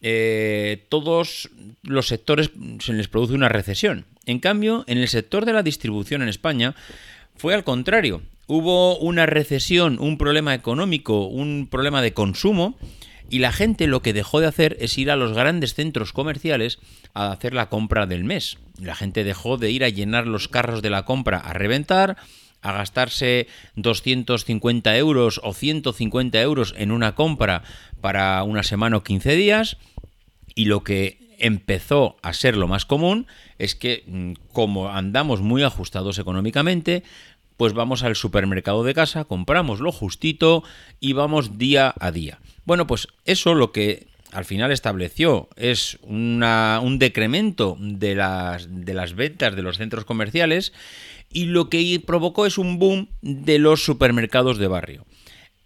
eh, 0.00 0.87
todos 0.88 1.50
los 1.83 2.07
sectores 2.07 2.50
se 2.81 2.93
les 2.93 3.09
produce 3.09 3.35
una 3.35 3.49
recesión. 3.49 4.05
En 4.27 4.38
cambio, 4.41 4.85
en 4.87 4.99
el 4.99 5.09
sector 5.09 5.45
de 5.45 5.53
la 5.53 5.62
distribución 5.62 6.23
en 6.23 6.29
España 6.29 6.75
fue 7.37 7.55
al 7.55 7.65
contrario. 7.65 8.23
Hubo 8.47 8.99
una 8.99 9.27
recesión, 9.27 9.99
un 10.00 10.19
problema 10.19 10.55
económico, 10.55 11.27
un 11.27 11.69
problema 11.71 12.03
de 12.03 12.15
consumo, 12.15 12.77
y 13.31 13.41
la 13.41 13.53
gente 13.53 13.87
lo 13.87 14.00
que 14.00 14.12
dejó 14.12 14.41
de 14.41 14.47
hacer 14.47 14.77
es 14.81 14.97
ir 14.97 15.11
a 15.11 15.17
los 15.17 15.35
grandes 15.35 15.75
centros 15.75 16.12
comerciales 16.12 16.79
a 17.12 17.31
hacer 17.31 17.53
la 17.53 17.69
compra 17.69 18.07
del 18.07 18.25
mes. 18.25 18.59
La 18.81 18.95
gente 18.95 19.25
dejó 19.25 19.59
de 19.59 19.71
ir 19.71 19.85
a 19.85 19.91
llenar 19.91 20.27
los 20.27 20.49
carros 20.49 20.81
de 20.81 20.91
la 20.91 21.05
compra 21.05 21.38
a 21.38 21.53
reventar, 21.53 22.17
a 22.62 22.73
gastarse 22.73 23.47
250 23.77 24.97
euros 24.97 25.41
o 25.43 25.53
150 25.53 26.41
euros 26.41 26.75
en 26.77 26.93
una 26.93 27.15
compra 27.15 27.62
para 28.00 28.43
una 28.43 28.62
semana 28.62 28.97
o 28.97 29.03
15 29.03 29.37
días 29.37 29.77
y 30.55 30.65
lo 30.67 30.83
que 30.83 31.19
empezó 31.38 32.17
a 32.23 32.33
ser 32.33 32.57
lo 32.57 32.69
más 32.69 32.85
común 32.85 33.27
es 33.59 33.75
que 33.75 34.05
mm, 34.07 34.33
como 34.53 34.91
andamos 34.91 35.41
muy 35.41 35.62
ajustados 35.62 36.19
económicamente, 36.19 37.05
pues 37.57 37.73
vamos 37.73 38.03
al 38.03 38.17
supermercado 38.17 38.85
de 38.85 38.95
casa, 38.95 39.25
compramos 39.25 39.81
lo 39.81 39.93
justito 39.93 40.62
y 41.00 41.12
vamos 41.12 41.59
día 41.59 41.95
a 41.99 42.11
día. 42.11 42.41
Bueno, 42.65 42.87
pues 42.87 43.09
eso 43.25 43.55
lo 43.55 43.73
que 43.73 44.07
al 44.33 44.45
final 44.45 44.71
estableció 44.71 45.49
es 45.57 45.99
un 46.03 46.97
decremento 46.99 47.77
de 47.81 48.15
las, 48.15 48.69
de 48.71 48.95
las 48.95 49.15
ventas 49.15 49.57
de 49.57 49.62
los 49.62 49.79
centros 49.79 50.05
comerciales 50.05 50.73
y 51.32 51.47
lo 51.47 51.68
que 51.68 52.00
provocó 52.04 52.47
es 52.47 52.58
un 52.58 52.78
boom 52.78 53.08
de 53.23 53.58
los 53.58 53.85
supermercados 53.85 54.58
de 54.58 54.68
barrio. 54.68 55.06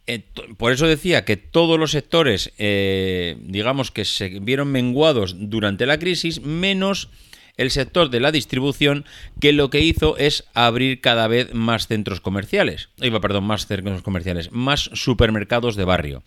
Eh, 0.07 0.25
por 0.57 0.73
eso 0.73 0.87
decía 0.87 1.25
que 1.25 1.37
todos 1.37 1.79
los 1.79 1.93
sectores, 1.93 2.53
eh, 2.59 3.37
digamos 3.41 3.91
que 3.91 4.05
se 4.05 4.41
vieron 4.41 4.73
menguados 4.73 5.37
durante 5.39 5.87
la 5.87 5.99
crisis, 5.99 6.43
menos 6.43 7.09
el 7.57 7.71
sector 7.71 8.11
de 8.11 8.21
la 8.21 8.33
distribución, 8.33 9.05
que 9.41 9.53
lo 9.53 9.71
que 9.71 9.81
hizo 9.81 10.17
es 10.17 10.45
abrir 10.55 11.01
cada 11.01 11.29
vez 11.29 11.55
más 11.55 11.87
centros 11.87 12.21
comerciales. 12.21 12.89
Iba, 13.01 13.21
perdón, 13.21 13.45
más 13.45 13.67
centros 13.67 14.03
comerciales, 14.03 14.51
más 14.51 14.91
supermercados 14.95 15.77
de 15.77 15.85
barrio. 15.85 16.23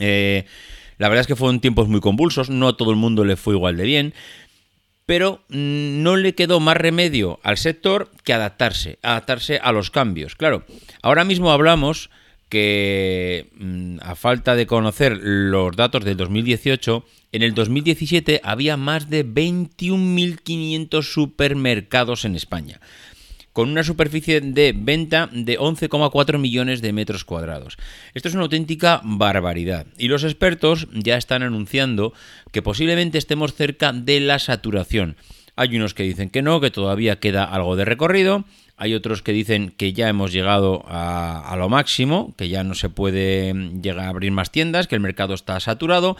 Eh, 0.00 0.44
la 0.98 1.08
verdad 1.08 1.22
es 1.22 1.26
que 1.28 1.36
fueron 1.36 1.60
tiempos 1.60 1.88
muy 1.88 2.00
convulsos, 2.00 2.50
no 2.50 2.68
a 2.68 2.76
todo 2.76 2.90
el 2.90 2.96
mundo 2.96 3.24
le 3.24 3.36
fue 3.36 3.54
igual 3.54 3.76
de 3.76 3.84
bien, 3.84 4.14
pero 5.08 5.40
no 5.48 6.16
le 6.16 6.34
quedó 6.34 6.60
más 6.60 6.76
remedio 6.76 7.40
al 7.42 7.56
sector 7.56 8.10
que 8.24 8.34
adaptarse, 8.34 8.98
adaptarse 9.00 9.58
a 9.58 9.72
los 9.72 9.90
cambios. 9.90 10.36
Claro, 10.36 10.66
ahora 11.00 11.24
mismo 11.24 11.50
hablamos 11.50 12.10
que 12.50 13.48
mm, 13.56 14.00
a 14.02 14.14
falta 14.16 14.54
de 14.54 14.66
conocer 14.66 15.18
los 15.22 15.74
datos 15.74 16.04
del 16.04 16.18
2018, 16.18 17.06
en 17.32 17.42
el 17.42 17.54
2017 17.54 18.42
había 18.44 18.76
más 18.76 19.08
de 19.08 19.24
21.500 19.24 21.02
supermercados 21.02 22.26
en 22.26 22.34
España 22.36 22.78
con 23.58 23.70
una 23.70 23.82
superficie 23.82 24.40
de 24.40 24.72
venta 24.72 25.28
de 25.32 25.58
11,4 25.58 26.38
millones 26.38 26.80
de 26.80 26.92
metros 26.92 27.24
cuadrados. 27.24 27.76
Esto 28.14 28.28
es 28.28 28.34
una 28.34 28.44
auténtica 28.44 29.00
barbaridad 29.02 29.88
y 29.98 30.06
los 30.06 30.22
expertos 30.22 30.86
ya 30.92 31.16
están 31.16 31.42
anunciando 31.42 32.12
que 32.52 32.62
posiblemente 32.62 33.18
estemos 33.18 33.54
cerca 33.54 33.92
de 33.92 34.20
la 34.20 34.38
saturación. 34.38 35.16
Hay 35.56 35.76
unos 35.76 35.92
que 35.92 36.04
dicen 36.04 36.30
que 36.30 36.40
no, 36.40 36.60
que 36.60 36.70
todavía 36.70 37.18
queda 37.18 37.42
algo 37.42 37.74
de 37.74 37.84
recorrido. 37.84 38.44
Hay 38.76 38.94
otros 38.94 39.22
que 39.22 39.32
dicen 39.32 39.74
que 39.76 39.92
ya 39.92 40.08
hemos 40.08 40.32
llegado 40.32 40.84
a, 40.86 41.52
lo 41.58 41.68
máximo, 41.68 42.36
que 42.38 42.48
ya 42.48 42.62
no 42.62 42.76
se 42.76 42.90
puede 42.90 43.52
llegar 43.82 44.06
a 44.06 44.10
abrir 44.10 44.30
más 44.30 44.52
tiendas, 44.52 44.86
que 44.86 44.94
el 44.94 45.00
mercado 45.00 45.34
está 45.34 45.58
saturado. 45.58 46.16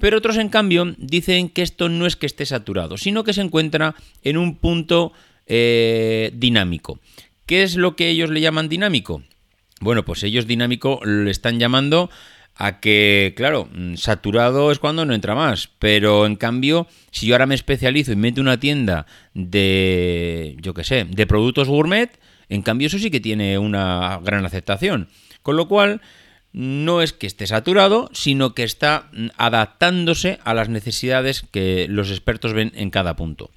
Pero 0.00 0.18
otros, 0.18 0.38
en 0.38 0.48
cambio, 0.48 0.92
dicen 0.98 1.50
que 1.50 1.62
esto 1.62 1.88
no 1.88 2.06
es 2.06 2.16
que 2.16 2.26
esté 2.26 2.46
saturado, 2.46 2.96
sino 2.96 3.22
que 3.22 3.32
se 3.32 3.42
encuentra 3.42 3.94
en 4.24 4.38
un 4.38 4.56
punto 4.56 5.12
eh, 5.52 6.30
dinámico. 6.32 7.00
¿Qué 7.44 7.64
es 7.64 7.74
lo 7.74 7.96
que 7.96 8.08
ellos 8.08 8.30
le 8.30 8.40
llaman 8.40 8.68
dinámico? 8.68 9.24
Bueno, 9.80 10.04
pues 10.04 10.22
ellos 10.22 10.46
dinámico 10.46 11.00
le 11.04 11.30
están 11.30 11.58
llamando 11.58 12.08
a 12.54 12.78
que, 12.78 13.34
claro, 13.36 13.68
mm, 13.72 13.96
saturado 13.96 14.70
es 14.70 14.78
cuando 14.78 15.04
no 15.04 15.12
entra 15.12 15.34
más, 15.34 15.68
pero 15.80 16.24
en 16.24 16.36
cambio, 16.36 16.86
si 17.10 17.26
yo 17.26 17.34
ahora 17.34 17.46
me 17.46 17.56
especializo 17.56 18.12
y 18.12 18.16
meto 18.16 18.40
una 18.40 18.60
tienda 18.60 19.06
de, 19.34 20.56
yo 20.60 20.72
qué 20.72 20.84
sé, 20.84 21.04
de 21.04 21.26
productos 21.26 21.68
gourmet, 21.68 22.16
en 22.48 22.62
cambio 22.62 22.86
eso 22.86 22.98
sí 22.98 23.10
que 23.10 23.18
tiene 23.18 23.58
una 23.58 24.20
gran 24.22 24.44
aceptación. 24.44 25.08
Con 25.42 25.56
lo 25.56 25.66
cual, 25.66 26.00
no 26.52 27.02
es 27.02 27.12
que 27.12 27.26
esté 27.26 27.46
saturado, 27.46 28.08
sino 28.12 28.54
que 28.54 28.62
está 28.62 29.08
mm, 29.12 29.28
adaptándose 29.36 30.38
a 30.44 30.54
las 30.54 30.68
necesidades 30.68 31.44
que 31.50 31.86
los 31.88 32.10
expertos 32.10 32.52
ven 32.52 32.70
en 32.76 32.90
cada 32.90 33.16
punto. 33.16 33.50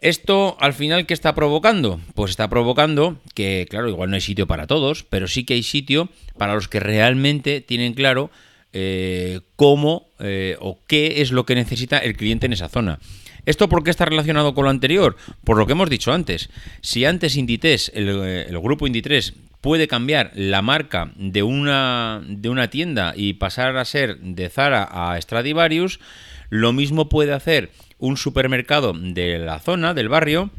¿Esto 0.00 0.56
al 0.60 0.72
final 0.72 1.04
qué 1.04 1.12
está 1.12 1.34
provocando? 1.34 2.00
Pues 2.14 2.30
está 2.30 2.48
provocando 2.48 3.18
que, 3.34 3.66
claro, 3.68 3.88
igual 3.90 4.08
no 4.08 4.14
hay 4.14 4.22
sitio 4.22 4.46
para 4.46 4.66
todos, 4.66 5.04
pero 5.04 5.28
sí 5.28 5.44
que 5.44 5.54
hay 5.54 5.62
sitio 5.62 6.08
para 6.38 6.54
los 6.54 6.68
que 6.68 6.80
realmente 6.80 7.60
tienen 7.60 7.92
claro 7.92 8.30
eh, 8.72 9.40
cómo 9.56 10.08
eh, 10.18 10.56
o 10.60 10.78
qué 10.86 11.20
es 11.20 11.32
lo 11.32 11.44
que 11.44 11.54
necesita 11.54 11.98
el 11.98 12.16
cliente 12.16 12.46
en 12.46 12.54
esa 12.54 12.70
zona. 12.70 12.98
¿Esto 13.44 13.68
por 13.68 13.84
qué 13.84 13.90
está 13.90 14.06
relacionado 14.06 14.54
con 14.54 14.64
lo 14.64 14.70
anterior? 14.70 15.16
Por 15.44 15.58
lo 15.58 15.66
que 15.66 15.72
hemos 15.72 15.90
dicho 15.90 16.12
antes. 16.14 16.48
Si 16.80 17.04
antes 17.04 17.36
Inditex, 17.36 17.90
el, 17.94 18.08
el 18.08 18.58
grupo 18.58 18.86
Inditex, 18.86 19.34
puede 19.60 19.86
cambiar 19.86 20.32
la 20.34 20.62
marca 20.62 21.12
de 21.16 21.42
una, 21.42 22.22
de 22.26 22.48
una 22.48 22.70
tienda 22.70 23.12
y 23.14 23.34
pasar 23.34 23.76
a 23.76 23.84
ser 23.84 24.18
de 24.18 24.48
Zara 24.48 24.88
a 24.90 25.20
Stradivarius, 25.20 26.00
lo 26.48 26.72
mismo 26.72 27.10
puede 27.10 27.32
hacer 27.32 27.70
un 28.00 28.16
supermercado 28.16 28.92
de 28.92 29.38
la 29.38 29.60
zona, 29.60 29.94
del 29.94 30.08
barrio, 30.08 30.50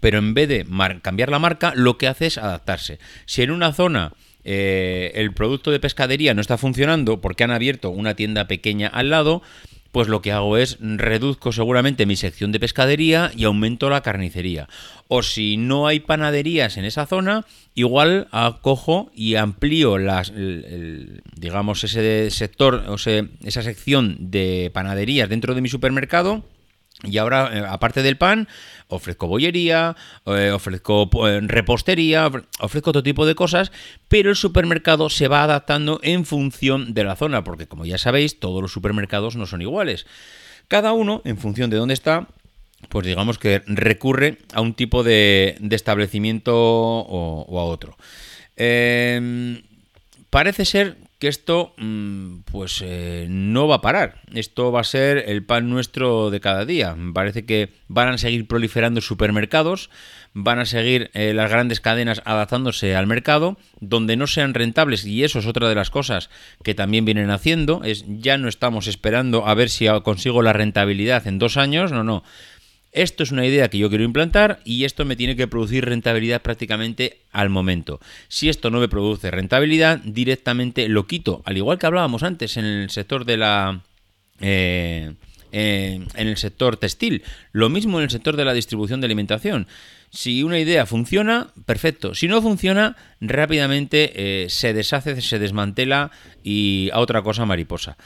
pero 0.00 0.18
en 0.18 0.34
vez 0.34 0.48
de 0.48 0.66
cambiar 1.02 1.30
la 1.30 1.38
marca, 1.38 1.72
lo 1.74 1.98
que 1.98 2.08
hace 2.08 2.26
es 2.26 2.38
adaptarse. 2.38 2.98
Si 3.26 3.42
en 3.42 3.50
una 3.50 3.72
zona 3.72 4.12
eh, 4.44 5.12
el 5.14 5.34
producto 5.34 5.70
de 5.70 5.80
pescadería 5.80 6.32
no 6.32 6.40
está 6.40 6.56
funcionando 6.56 7.20
porque 7.20 7.44
han 7.44 7.50
abierto 7.50 7.90
una 7.90 8.14
tienda 8.14 8.46
pequeña 8.46 8.88
al 8.88 9.10
lado, 9.10 9.42
pues 9.90 10.08
lo 10.08 10.22
que 10.22 10.30
hago 10.30 10.56
es 10.56 10.78
reduzco 10.80 11.52
seguramente 11.52 12.06
mi 12.06 12.16
sección 12.16 12.52
de 12.52 12.60
pescadería 12.60 13.32
y 13.34 13.44
aumento 13.44 13.90
la 13.90 14.02
carnicería. 14.02 14.68
O 15.08 15.22
si 15.22 15.56
no 15.56 15.86
hay 15.86 16.00
panaderías 16.00 16.76
en 16.76 16.84
esa 16.84 17.06
zona, 17.06 17.46
igual 17.74 18.28
acojo 18.30 19.10
y 19.14 19.36
amplío 19.36 19.98
las, 19.98 20.32
digamos 21.34 21.82
ese 21.82 22.30
sector, 22.30 22.84
o 22.88 22.98
sea, 22.98 23.26
esa 23.42 23.62
sección 23.62 24.16
de 24.20 24.70
panaderías 24.74 25.28
dentro 25.28 25.54
de 25.54 25.62
mi 25.62 25.68
supermercado 25.68 26.44
y 27.02 27.18
ahora, 27.18 27.50
eh, 27.52 27.64
aparte 27.68 28.02
del 28.02 28.16
pan, 28.16 28.48
ofrezco 28.88 29.26
bollería, 29.26 29.96
eh, 30.24 30.50
ofrezco 30.50 31.10
eh, 31.28 31.40
repostería, 31.42 32.30
ofrezco 32.60 32.90
otro 32.90 33.02
tipo 33.02 33.26
de 33.26 33.34
cosas, 33.34 33.70
pero 34.08 34.30
el 34.30 34.36
supermercado 34.36 35.10
se 35.10 35.28
va 35.28 35.42
adaptando 35.42 36.00
en 36.02 36.24
función 36.24 36.94
de 36.94 37.04
la 37.04 37.16
zona, 37.16 37.44
porque 37.44 37.66
como 37.66 37.84
ya 37.84 37.98
sabéis, 37.98 38.40
todos 38.40 38.62
los 38.62 38.72
supermercados 38.72 39.36
no 39.36 39.44
son 39.46 39.60
iguales. 39.60 40.06
Cada 40.68 40.92
uno, 40.92 41.20
en 41.24 41.36
función 41.36 41.68
de 41.68 41.76
dónde 41.76 41.94
está, 41.94 42.28
pues 42.88 43.06
digamos 43.06 43.38
que 43.38 43.62
recurre 43.66 44.38
a 44.54 44.62
un 44.62 44.72
tipo 44.72 45.02
de, 45.02 45.58
establecimiento 45.70 46.54
o, 46.56 47.60
a 47.60 47.64
otro. 47.64 47.96
parece 50.30 50.64
ser 50.64 50.96
que 51.18 51.28
esto 51.28 51.74
mm, 51.78 52.40
pues 52.50 52.82
eh, 52.84 53.26
no 53.28 53.68
va 53.68 53.76
a 53.76 53.80
parar. 53.80 54.20
Esto 54.34 54.70
va 54.70 54.80
a 54.80 54.84
ser 54.84 55.24
el 55.28 55.44
pan 55.44 55.70
nuestro 55.70 56.30
de 56.30 56.40
cada 56.40 56.64
día. 56.64 56.96
Parece 57.14 57.46
que 57.46 57.70
van 57.88 58.08
a 58.08 58.18
seguir 58.18 58.46
proliferando 58.46 59.00
supermercados, 59.00 59.90
van 60.34 60.58
a 60.58 60.66
seguir 60.66 61.10
eh, 61.14 61.32
las 61.32 61.50
grandes 61.50 61.80
cadenas 61.80 62.20
adaptándose 62.24 62.94
al 62.94 63.06
mercado, 63.06 63.56
donde 63.80 64.16
no 64.16 64.26
sean 64.26 64.52
rentables, 64.52 65.06
y 65.06 65.24
eso 65.24 65.38
es 65.38 65.46
otra 65.46 65.68
de 65.68 65.74
las 65.74 65.90
cosas 65.90 66.28
que 66.62 66.74
también 66.74 67.06
vienen 67.06 67.30
haciendo, 67.30 67.82
es 67.84 68.04
ya 68.06 68.36
no 68.36 68.48
estamos 68.48 68.86
esperando 68.86 69.46
a 69.46 69.54
ver 69.54 69.70
si 69.70 69.86
consigo 70.02 70.42
la 70.42 70.52
rentabilidad 70.52 71.26
en 71.26 71.38
dos 71.38 71.56
años, 71.56 71.92
no, 71.92 72.04
no 72.04 72.22
esto 72.96 73.22
es 73.22 73.30
una 73.30 73.46
idea 73.46 73.68
que 73.68 73.78
yo 73.78 73.88
quiero 73.88 74.04
implantar 74.04 74.60
y 74.64 74.84
esto 74.84 75.04
me 75.04 75.16
tiene 75.16 75.36
que 75.36 75.46
producir 75.46 75.84
rentabilidad 75.84 76.42
prácticamente 76.42 77.18
al 77.30 77.50
momento. 77.50 78.00
Si 78.28 78.48
esto 78.48 78.70
no 78.70 78.80
me 78.80 78.88
produce 78.88 79.30
rentabilidad, 79.30 79.98
directamente 79.98 80.88
lo 80.88 81.06
quito. 81.06 81.42
Al 81.44 81.56
igual 81.58 81.78
que 81.78 81.86
hablábamos 81.86 82.22
antes 82.22 82.56
en 82.56 82.64
el 82.64 82.90
sector 82.90 83.24
de 83.24 83.36
la... 83.36 83.80
Eh, 84.40 85.12
en 85.52 86.06
el 86.14 86.36
sector 86.36 86.76
textil. 86.76 87.22
Lo 87.52 87.70
mismo 87.70 87.98
en 87.98 88.04
el 88.04 88.10
sector 88.10 88.36
de 88.36 88.44
la 88.44 88.52
distribución 88.52 89.00
de 89.00 89.06
alimentación. 89.06 89.66
Si 90.10 90.42
una 90.42 90.58
idea 90.58 90.86
funciona, 90.86 91.48
perfecto. 91.64 92.14
Si 92.14 92.28
no 92.28 92.42
funciona, 92.42 92.96
rápidamente 93.20 94.12
eh, 94.14 94.50
se 94.50 94.74
deshace, 94.74 95.20
se 95.20 95.38
desmantela 95.38 96.10
y 96.42 96.90
a 96.92 97.00
otra 97.00 97.22
cosa 97.22 97.46
mariposa. 97.46 97.96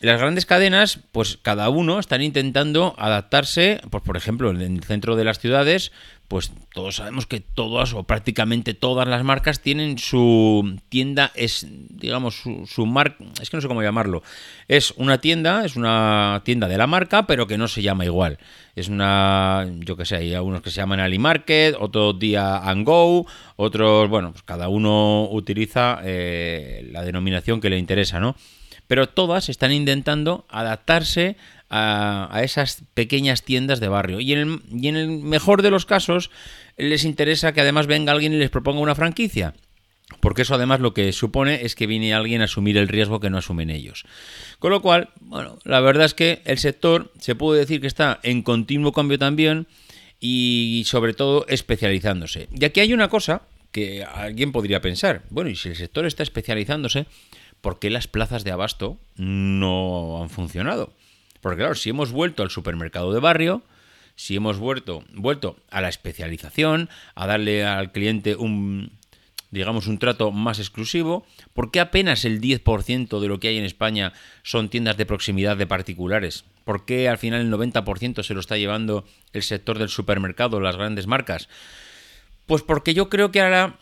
Las 0.00 0.20
grandes 0.20 0.44
cadenas, 0.44 0.98
pues 1.12 1.38
cada 1.40 1.68
uno 1.68 2.00
están 2.00 2.20
intentando 2.20 2.94
adaptarse, 2.98 3.80
pues 3.90 4.02
por 4.02 4.16
ejemplo, 4.16 4.50
en 4.50 4.60
el 4.60 4.82
centro 4.82 5.14
de 5.14 5.22
las 5.22 5.38
ciudades, 5.38 5.92
pues 6.26 6.50
todos 6.72 6.96
sabemos 6.96 7.26
que 7.26 7.38
todas 7.38 7.94
o 7.94 8.02
prácticamente 8.02 8.74
todas 8.74 9.06
las 9.06 9.22
marcas 9.22 9.60
tienen 9.60 9.98
su 9.98 10.78
tienda, 10.88 11.30
es 11.36 11.66
digamos 11.70 12.42
su, 12.66 12.86
marca, 12.86 13.24
es 13.40 13.50
que 13.50 13.56
no 13.56 13.60
sé 13.60 13.68
cómo 13.68 13.82
llamarlo, 13.82 14.24
es 14.66 14.92
una 14.96 15.18
tienda, 15.18 15.64
es 15.64 15.76
una 15.76 16.42
tienda 16.44 16.66
de 16.66 16.76
la 16.76 16.88
marca, 16.88 17.28
pero 17.28 17.46
que 17.46 17.56
no 17.56 17.68
se 17.68 17.82
llama 17.82 18.04
igual. 18.04 18.38
Es 18.74 18.88
una, 18.88 19.64
yo 19.78 19.96
que 19.96 20.04
sé, 20.04 20.16
hay 20.16 20.34
algunos 20.34 20.60
que 20.60 20.70
se 20.70 20.76
llaman 20.78 20.98
Ali 20.98 21.20
Market, 21.20 21.76
otros 21.78 22.18
día 22.18 22.56
and 22.56 22.84
Go, 22.84 23.26
otros, 23.54 24.08
bueno, 24.08 24.32
pues 24.32 24.42
cada 24.42 24.68
uno 24.68 25.28
utiliza 25.30 26.00
eh, 26.02 26.88
la 26.90 27.04
denominación 27.04 27.60
que 27.60 27.70
le 27.70 27.78
interesa, 27.78 28.18
¿no? 28.18 28.34
Pero 28.86 29.08
todas 29.08 29.48
están 29.48 29.72
intentando 29.72 30.46
adaptarse 30.48 31.36
a, 31.70 32.40
esas 32.44 32.84
pequeñas 32.94 33.42
tiendas 33.42 33.80
de 33.80 33.88
barrio. 33.88 34.20
Y 34.20 34.32
en, 34.32 34.38
el, 34.38 34.60
y 34.72 34.88
en 34.88 34.96
el 34.96 35.08
mejor 35.08 35.62
de 35.62 35.70
los 35.70 35.86
casos 35.86 36.30
les 36.76 37.04
interesa 37.04 37.52
que 37.52 37.60
además 37.60 37.86
venga 37.86 38.12
alguien 38.12 38.32
y 38.32 38.36
les 38.38 38.50
proponga 38.50 38.80
una 38.80 38.94
franquicia. 38.94 39.54
Porque 40.20 40.42
eso 40.42 40.54
además 40.54 40.80
lo 40.80 40.94
que 40.94 41.12
supone 41.12 41.64
es 41.64 41.74
que 41.74 41.86
viene 41.86 42.14
alguien 42.14 42.42
a 42.42 42.44
asumir 42.44 42.76
el 42.76 42.88
riesgo 42.88 43.20
que 43.20 43.30
no 43.30 43.38
asumen 43.38 43.70
ellos. 43.70 44.04
Con 44.58 44.70
lo 44.70 44.82
cual, 44.82 45.10
bueno, 45.20 45.58
la 45.64 45.80
verdad 45.80 46.04
es 46.04 46.14
que 46.14 46.42
el 46.44 46.58
sector 46.58 47.12
se 47.18 47.34
puede 47.34 47.60
decir 47.60 47.80
que 47.80 47.86
está 47.86 48.20
en 48.22 48.42
continuo 48.42 48.92
cambio 48.92 49.18
también 49.18 49.66
y 50.20 50.84
sobre 50.86 51.14
todo 51.14 51.46
especializándose. 51.48 52.48
Y 52.52 52.64
aquí 52.64 52.80
hay 52.80 52.92
una 52.92 53.08
cosa 53.08 53.42
que 53.72 54.04
alguien 54.04 54.52
podría 54.52 54.80
pensar, 54.80 55.22
bueno, 55.30 55.50
y 55.50 55.56
si 55.56 55.70
el 55.70 55.76
sector 55.76 56.06
está 56.06 56.22
especializándose, 56.22 57.06
¿por 57.64 57.78
qué 57.78 57.88
las 57.88 58.08
plazas 58.08 58.44
de 58.44 58.50
abasto 58.50 58.98
no 59.16 60.22
han 60.22 60.28
funcionado? 60.28 60.92
Porque 61.40 61.60
claro, 61.60 61.74
si 61.74 61.88
hemos 61.88 62.12
vuelto 62.12 62.42
al 62.42 62.50
supermercado 62.50 63.10
de 63.14 63.20
barrio, 63.20 63.62
si 64.16 64.36
hemos 64.36 64.58
vuelto, 64.58 65.02
vuelto 65.14 65.56
a 65.70 65.80
la 65.80 65.88
especialización, 65.88 66.90
a 67.14 67.26
darle 67.26 67.64
al 67.64 67.90
cliente 67.90 68.36
un, 68.36 68.92
digamos, 69.50 69.86
un 69.86 69.98
trato 69.98 70.30
más 70.30 70.58
exclusivo, 70.58 71.26
¿por 71.54 71.70
qué 71.70 71.80
apenas 71.80 72.26
el 72.26 72.38
10% 72.38 73.18
de 73.18 73.28
lo 73.28 73.40
que 73.40 73.48
hay 73.48 73.56
en 73.56 73.64
España 73.64 74.12
son 74.42 74.68
tiendas 74.68 74.98
de 74.98 75.06
proximidad 75.06 75.56
de 75.56 75.66
particulares? 75.66 76.44
¿Por 76.66 76.84
qué 76.84 77.08
al 77.08 77.16
final 77.16 77.40
el 77.40 77.50
90% 77.50 78.22
se 78.22 78.34
lo 78.34 78.40
está 78.40 78.58
llevando 78.58 79.06
el 79.32 79.42
sector 79.42 79.78
del 79.78 79.88
supermercado, 79.88 80.60
las 80.60 80.76
grandes 80.76 81.06
marcas? 81.06 81.48
Pues 82.44 82.60
porque 82.60 82.92
yo 82.92 83.08
creo 83.08 83.32
que 83.32 83.40
ahora 83.40 83.78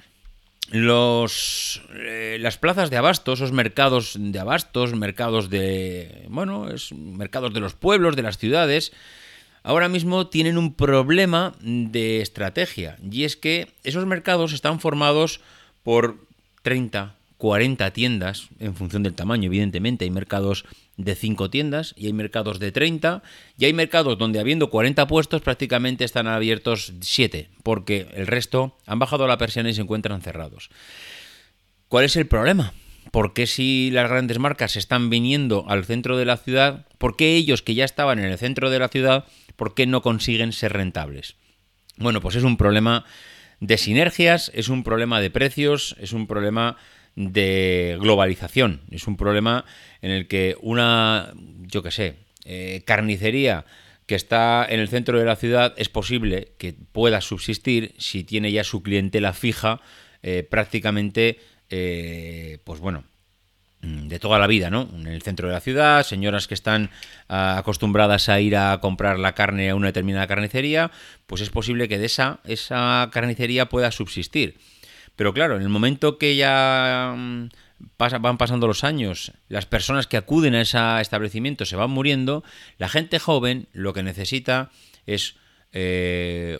los 0.70 1.83
eh, 1.94 2.38
las 2.40 2.59
plazas 2.59 2.90
de 2.90 2.96
abasto, 2.96 3.33
esos 3.33 3.53
mercados 3.53 4.16
de 4.18 4.38
abastos, 4.38 4.94
mercados 4.94 5.51
de 5.51 6.27
bueno, 6.29 6.70
es 6.70 6.92
mercados 6.92 7.53
de 7.53 7.61
los 7.61 7.75
pueblos, 7.75 8.16
de 8.16 8.22
las 8.22 8.38
ciudades, 8.38 8.92
ahora 9.62 9.88
mismo 9.88 10.29
tienen 10.29 10.59
un 10.59 10.75
problema 10.75 11.55
de 11.61 12.20
estrategia. 12.20 12.96
Y 13.11 13.25
es 13.25 13.37
que 13.37 13.72
esos 13.85 14.07
mercados 14.07 14.53
están 14.53 14.81
formados 14.81 15.40
por 15.83 16.16
30, 16.62 17.16
40 17.42 17.92
tiendas 17.92 18.50
en 18.61 18.76
función 18.76 19.02
del 19.02 19.14
tamaño, 19.14 19.46
evidentemente, 19.46 20.05
hay 20.05 20.12
mercados 20.12 20.64
de 20.96 21.16
5 21.16 21.50
tiendas 21.50 21.92
y 21.96 22.07
hay 22.07 22.12
mercados 22.12 22.61
de 22.61 22.70
30 22.70 23.24
y 23.59 23.64
hay 23.64 23.72
mercados 23.72 24.16
donde 24.16 24.38
habiendo 24.38 24.70
40 24.70 25.09
puestos 25.09 25.42
prácticamente 25.42 26.05
están 26.05 26.28
abiertos 26.28 26.92
7 27.00 27.50
porque 27.64 28.07
el 28.14 28.28
resto 28.28 28.78
han 28.87 29.00
bajado 29.00 29.26
la 29.26 29.38
persiana 29.38 29.70
y 29.70 29.74
se 29.74 29.81
encuentran 29.81 30.22
cerrados. 30.22 30.70
¿Cuál 31.88 32.05
es 32.05 32.14
el 32.14 32.28
problema? 32.28 32.74
¿Por 33.11 33.35
qué 33.35 33.48
si 33.48 33.90
las 33.90 34.09
grandes 34.09 34.38
marcas 34.38 34.76
están 34.76 35.11
viniendo 35.11 35.64
al 35.68 35.85
centro 35.85 36.16
de 36.16 36.26
la 36.26 36.37
ciudad, 36.37 36.87
por 36.98 37.16
qué 37.16 37.35
ellos 37.35 37.61
que 37.61 37.74
ya 37.74 37.85
estaban 37.85 38.20
en 38.20 38.26
el 38.26 38.38
centro 38.38 38.70
de 38.70 38.78
la 38.78 38.87
ciudad, 38.87 39.24
por 39.57 39.74
qué 39.74 39.88
no 39.88 40.00
consiguen 40.00 40.52
ser 40.52 40.74
rentables? 40.74 41.35
Bueno, 41.96 42.20
pues 42.20 42.37
es 42.37 42.44
un 42.44 42.57
problema 42.57 43.05
de 43.59 43.78
sinergias, 43.78 44.52
es 44.55 44.68
un 44.68 44.85
problema 44.85 45.20
de 45.20 45.31
precios, 45.31 45.96
es 45.98 46.12
un 46.12 46.28
problema 46.28 46.76
de 47.16 47.96
globalización. 48.01 48.81
Es 48.90 49.07
un 49.07 49.16
problema 49.16 49.64
en 50.01 50.11
el 50.11 50.29
que 50.29 50.57
una, 50.61 51.33
yo 51.61 51.83
qué 51.83 51.90
sé, 51.90 52.16
eh, 52.44 52.83
carnicería 52.85 53.64
que 54.07 54.14
está 54.14 54.66
en 54.68 54.81
el 54.81 54.88
centro 54.88 55.18
de 55.18 55.25
la 55.25 55.37
ciudad 55.37 55.75
es 55.77 55.88
posible 55.88 56.53
que 56.59 56.72
pueda 56.72 57.20
subsistir 57.20 57.94
si 57.98 58.25
tiene 58.25 58.51
ya 58.51 58.64
su 58.64 58.83
clientela 58.83 59.33
fija 59.33 59.81
eh, 60.22 60.46
prácticamente, 60.48 61.40
eh, 61.70 62.59
pues 62.64 62.81
bueno, 62.81 63.05
mm, 63.81 64.09
de 64.09 64.18
toda 64.18 64.38
la 64.38 64.46
vida, 64.46 64.70
¿no? 64.70 64.88
En 64.94 65.07
el 65.07 65.22
centro 65.22 65.48
de 65.48 65.55
la 65.55 65.61
ciudad, 65.61 66.05
señoras 66.05 66.48
que 66.48 66.55
están 66.55 66.90
ah, 67.29 67.59
acostumbradas 67.59 68.29
a 68.29 68.40
ir 68.40 68.57
a 68.57 68.79
comprar 68.81 69.18
la 69.18 69.35
carne 69.35 69.70
a 69.70 69.75
una 69.75 69.88
determinada 69.88 70.27
carnicería, 70.27 70.90
pues 71.27 71.40
es 71.40 71.51
posible 71.51 71.88
que 71.88 71.98
de 71.98 72.07
esa, 72.07 72.40
esa 72.44 73.09
carnicería 73.12 73.68
pueda 73.68 73.90
subsistir. 73.90 74.57
Pero 75.16 75.35
claro, 75.35 75.57
en 75.57 75.62
el 75.62 75.68
momento 75.68 76.18
que 76.18 76.37
ya 76.37 77.14
mm, 77.16 77.48
van 78.20 78.38
pasando 78.38 78.66
los 78.66 78.85
años, 78.85 79.33
las 79.48 79.66
personas 79.66 80.07
que 80.07 80.16
acuden 80.16 80.55
a 80.55 80.62
ese 80.62 80.79
establecimiento 81.01 81.64
se 81.64 81.77
van 81.77 81.90
muriendo, 81.90 82.44
la 82.79 82.88
gente 82.88 83.18
joven 83.18 83.68
lo 83.72 83.92
que 83.92 84.03
necesita 84.03 84.70
es 85.07 85.37
eh, 85.72 86.59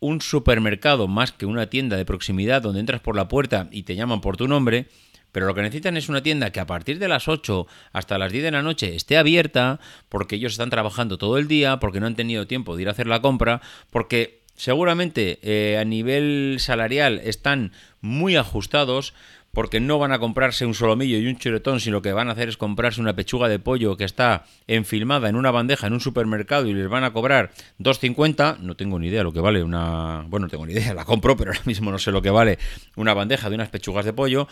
un 0.00 0.20
supermercado 0.20 1.08
más 1.08 1.32
que 1.32 1.46
una 1.46 1.68
tienda 1.68 1.96
de 1.96 2.04
proximidad 2.04 2.62
donde 2.62 2.80
entras 2.80 3.00
por 3.00 3.16
la 3.16 3.28
puerta 3.28 3.68
y 3.70 3.84
te 3.84 3.94
llaman 3.94 4.20
por 4.20 4.36
tu 4.36 4.48
nombre, 4.48 4.88
pero 5.30 5.46
lo 5.46 5.54
que 5.54 5.62
necesitan 5.62 5.96
es 5.96 6.08
una 6.08 6.22
tienda 6.22 6.50
que 6.50 6.60
a 6.60 6.66
partir 6.66 6.98
de 6.98 7.08
las 7.08 7.28
8 7.28 7.66
hasta 7.92 8.18
las 8.18 8.32
10 8.32 8.44
de 8.44 8.50
la 8.50 8.62
noche 8.62 8.94
esté 8.94 9.16
abierta, 9.16 9.80
porque 10.08 10.36
ellos 10.36 10.52
están 10.52 10.70
trabajando 10.70 11.18
todo 11.18 11.38
el 11.38 11.48
día, 11.48 11.78
porque 11.80 12.00
no 12.00 12.06
han 12.06 12.16
tenido 12.16 12.46
tiempo 12.46 12.76
de 12.76 12.82
ir 12.82 12.88
a 12.88 12.92
hacer 12.92 13.06
la 13.06 13.22
compra, 13.22 13.62
porque 13.90 14.41
seguramente 14.54 15.38
eh, 15.42 15.78
a 15.78 15.84
nivel 15.84 16.56
salarial 16.58 17.20
están 17.24 17.72
muy 18.00 18.36
ajustados, 18.36 19.14
porque 19.52 19.80
no 19.80 19.98
van 19.98 20.12
a 20.12 20.18
comprarse 20.18 20.64
un 20.64 20.74
solomillo 20.74 21.18
y 21.18 21.26
un 21.26 21.36
chuletón, 21.36 21.78
sino 21.78 22.00
que 22.00 22.12
van 22.12 22.28
a 22.28 22.32
hacer 22.32 22.48
es 22.48 22.56
comprarse 22.56 23.00
una 23.00 23.14
pechuga 23.14 23.48
de 23.48 23.58
pollo 23.58 23.96
que 23.96 24.04
está 24.04 24.44
enfilmada 24.66 25.28
en 25.28 25.36
una 25.36 25.50
bandeja 25.50 25.86
en 25.86 25.92
un 25.92 26.00
supermercado 26.00 26.66
y 26.66 26.74
les 26.74 26.88
van 26.88 27.04
a 27.04 27.12
cobrar 27.12 27.50
2.50, 27.78 28.58
no 28.60 28.76
tengo 28.76 28.98
ni 28.98 29.08
idea 29.08 29.22
lo 29.22 29.32
que 29.32 29.40
vale 29.40 29.62
una, 29.62 30.24
bueno, 30.28 30.46
no 30.46 30.50
tengo 30.50 30.66
ni 30.66 30.72
idea, 30.72 30.94
la 30.94 31.04
compro, 31.04 31.36
pero 31.36 31.50
ahora 31.50 31.62
mismo 31.66 31.90
no 31.90 31.98
sé 31.98 32.10
lo 32.12 32.22
que 32.22 32.30
vale 32.30 32.58
una 32.96 33.12
bandeja 33.14 33.50
de 33.50 33.56
unas 33.56 33.68
pechugas 33.68 34.06
de 34.06 34.14
pollo, 34.14 34.48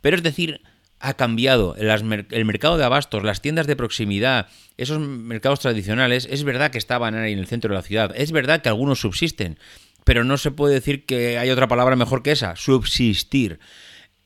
pero 0.00 0.16
es 0.16 0.22
decir, 0.22 0.62
ha 1.00 1.14
cambiado. 1.14 1.74
El 1.76 2.44
mercado 2.44 2.76
de 2.76 2.84
abastos, 2.84 3.24
las 3.24 3.40
tiendas 3.40 3.66
de 3.66 3.74
proximidad, 3.74 4.48
esos 4.76 5.00
mercados 5.00 5.60
tradicionales, 5.60 6.28
es 6.30 6.44
verdad 6.44 6.70
que 6.70 6.78
estaban 6.78 7.14
ahí 7.14 7.32
en 7.32 7.38
el 7.38 7.46
centro 7.46 7.70
de 7.70 7.76
la 7.76 7.82
ciudad, 7.82 8.12
es 8.14 8.32
verdad 8.32 8.60
que 8.62 8.68
algunos 8.68 9.00
subsisten, 9.00 9.58
pero 10.04 10.24
no 10.24 10.36
se 10.36 10.50
puede 10.50 10.74
decir 10.74 11.06
que 11.06 11.38
hay 11.38 11.50
otra 11.50 11.68
palabra 11.68 11.96
mejor 11.96 12.22
que 12.22 12.32
esa, 12.32 12.54
subsistir. 12.54 13.58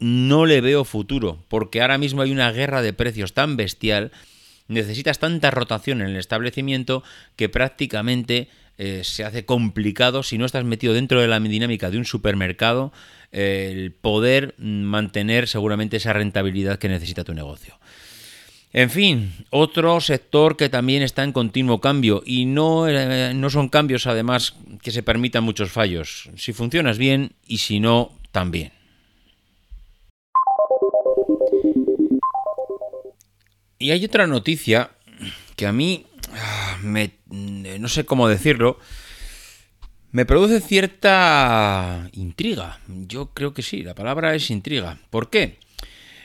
No 0.00 0.44
le 0.44 0.60
veo 0.60 0.84
futuro, 0.84 1.44
porque 1.48 1.80
ahora 1.80 1.98
mismo 1.98 2.22
hay 2.22 2.32
una 2.32 2.50
guerra 2.50 2.82
de 2.82 2.92
precios 2.92 3.32
tan 3.32 3.56
bestial, 3.56 4.10
necesitas 4.66 5.20
tanta 5.20 5.52
rotación 5.52 6.02
en 6.02 6.08
el 6.08 6.16
establecimiento 6.16 7.04
que 7.36 7.48
prácticamente 7.48 8.48
eh, 8.76 9.02
se 9.04 9.24
hace 9.24 9.44
complicado, 9.44 10.24
si 10.24 10.36
no 10.36 10.44
estás 10.44 10.64
metido 10.64 10.94
dentro 10.94 11.20
de 11.20 11.28
la 11.28 11.38
dinámica 11.38 11.90
de 11.90 11.98
un 11.98 12.04
supermercado, 12.04 12.92
el 13.34 13.90
poder 13.92 14.54
mantener 14.58 15.48
seguramente 15.48 15.96
esa 15.96 16.12
rentabilidad 16.12 16.78
que 16.78 16.88
necesita 16.88 17.24
tu 17.24 17.34
negocio. 17.34 17.78
En 18.72 18.90
fin, 18.90 19.32
otro 19.50 20.00
sector 20.00 20.56
que 20.56 20.68
también 20.68 21.02
está 21.02 21.22
en 21.24 21.32
continuo 21.32 21.80
cambio 21.80 22.22
y 22.24 22.44
no, 22.44 22.88
eh, 22.88 23.32
no 23.34 23.50
son 23.50 23.68
cambios 23.68 24.06
además 24.06 24.54
que 24.82 24.90
se 24.90 25.02
permitan 25.02 25.44
muchos 25.44 25.70
fallos. 25.70 26.30
Si 26.36 26.52
funcionas 26.52 26.98
bien 26.98 27.32
y 27.46 27.58
si 27.58 27.80
no, 27.80 28.12
también. 28.32 28.72
Y 33.78 33.90
hay 33.90 34.04
otra 34.04 34.26
noticia 34.26 34.90
que 35.56 35.66
a 35.66 35.72
mí, 35.72 36.06
ah, 36.32 36.78
me, 36.82 37.12
no 37.28 37.88
sé 37.88 38.04
cómo 38.04 38.28
decirlo, 38.28 38.78
me 40.14 40.24
produce 40.26 40.60
cierta 40.60 42.08
intriga. 42.12 42.78
Yo 42.86 43.30
creo 43.34 43.52
que 43.52 43.62
sí, 43.62 43.82
la 43.82 43.96
palabra 43.96 44.36
es 44.36 44.48
intriga. 44.48 44.98
¿Por 45.10 45.28
qué? 45.28 45.58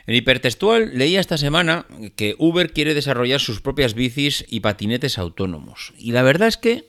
En 0.05 0.13
hipertextual 0.13 0.91
leía 0.95 1.19
esta 1.19 1.39
semana 1.39 1.87
que 2.15 2.35
Uber 2.37 2.71
quiere 2.71 2.93
desarrollar 2.93 3.39
sus 3.39 3.61
propias 3.61 3.95
bicis 3.95 4.45
y 4.47 4.59
patinetes 4.59 5.17
autónomos. 5.17 5.93
Y 5.97 6.11
la 6.11 6.21
verdad 6.21 6.49
es 6.49 6.57
que 6.57 6.85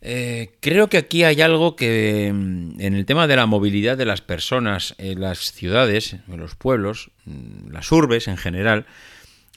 eh, 0.00 0.52
creo 0.60 0.88
que 0.88 0.96
aquí 0.96 1.24
hay 1.24 1.42
algo 1.42 1.76
que 1.76 2.32
mm, 2.32 2.80
en 2.80 2.94
el 2.94 3.04
tema 3.04 3.26
de 3.26 3.36
la 3.36 3.44
movilidad 3.44 3.98
de 3.98 4.06
las 4.06 4.22
personas 4.22 4.94
en 4.96 5.20
las 5.20 5.52
ciudades, 5.52 6.14
en 6.26 6.40
los 6.40 6.54
pueblos, 6.54 7.10
mm, 7.26 7.70
las 7.70 7.92
urbes 7.92 8.28
en 8.28 8.38
general, 8.38 8.86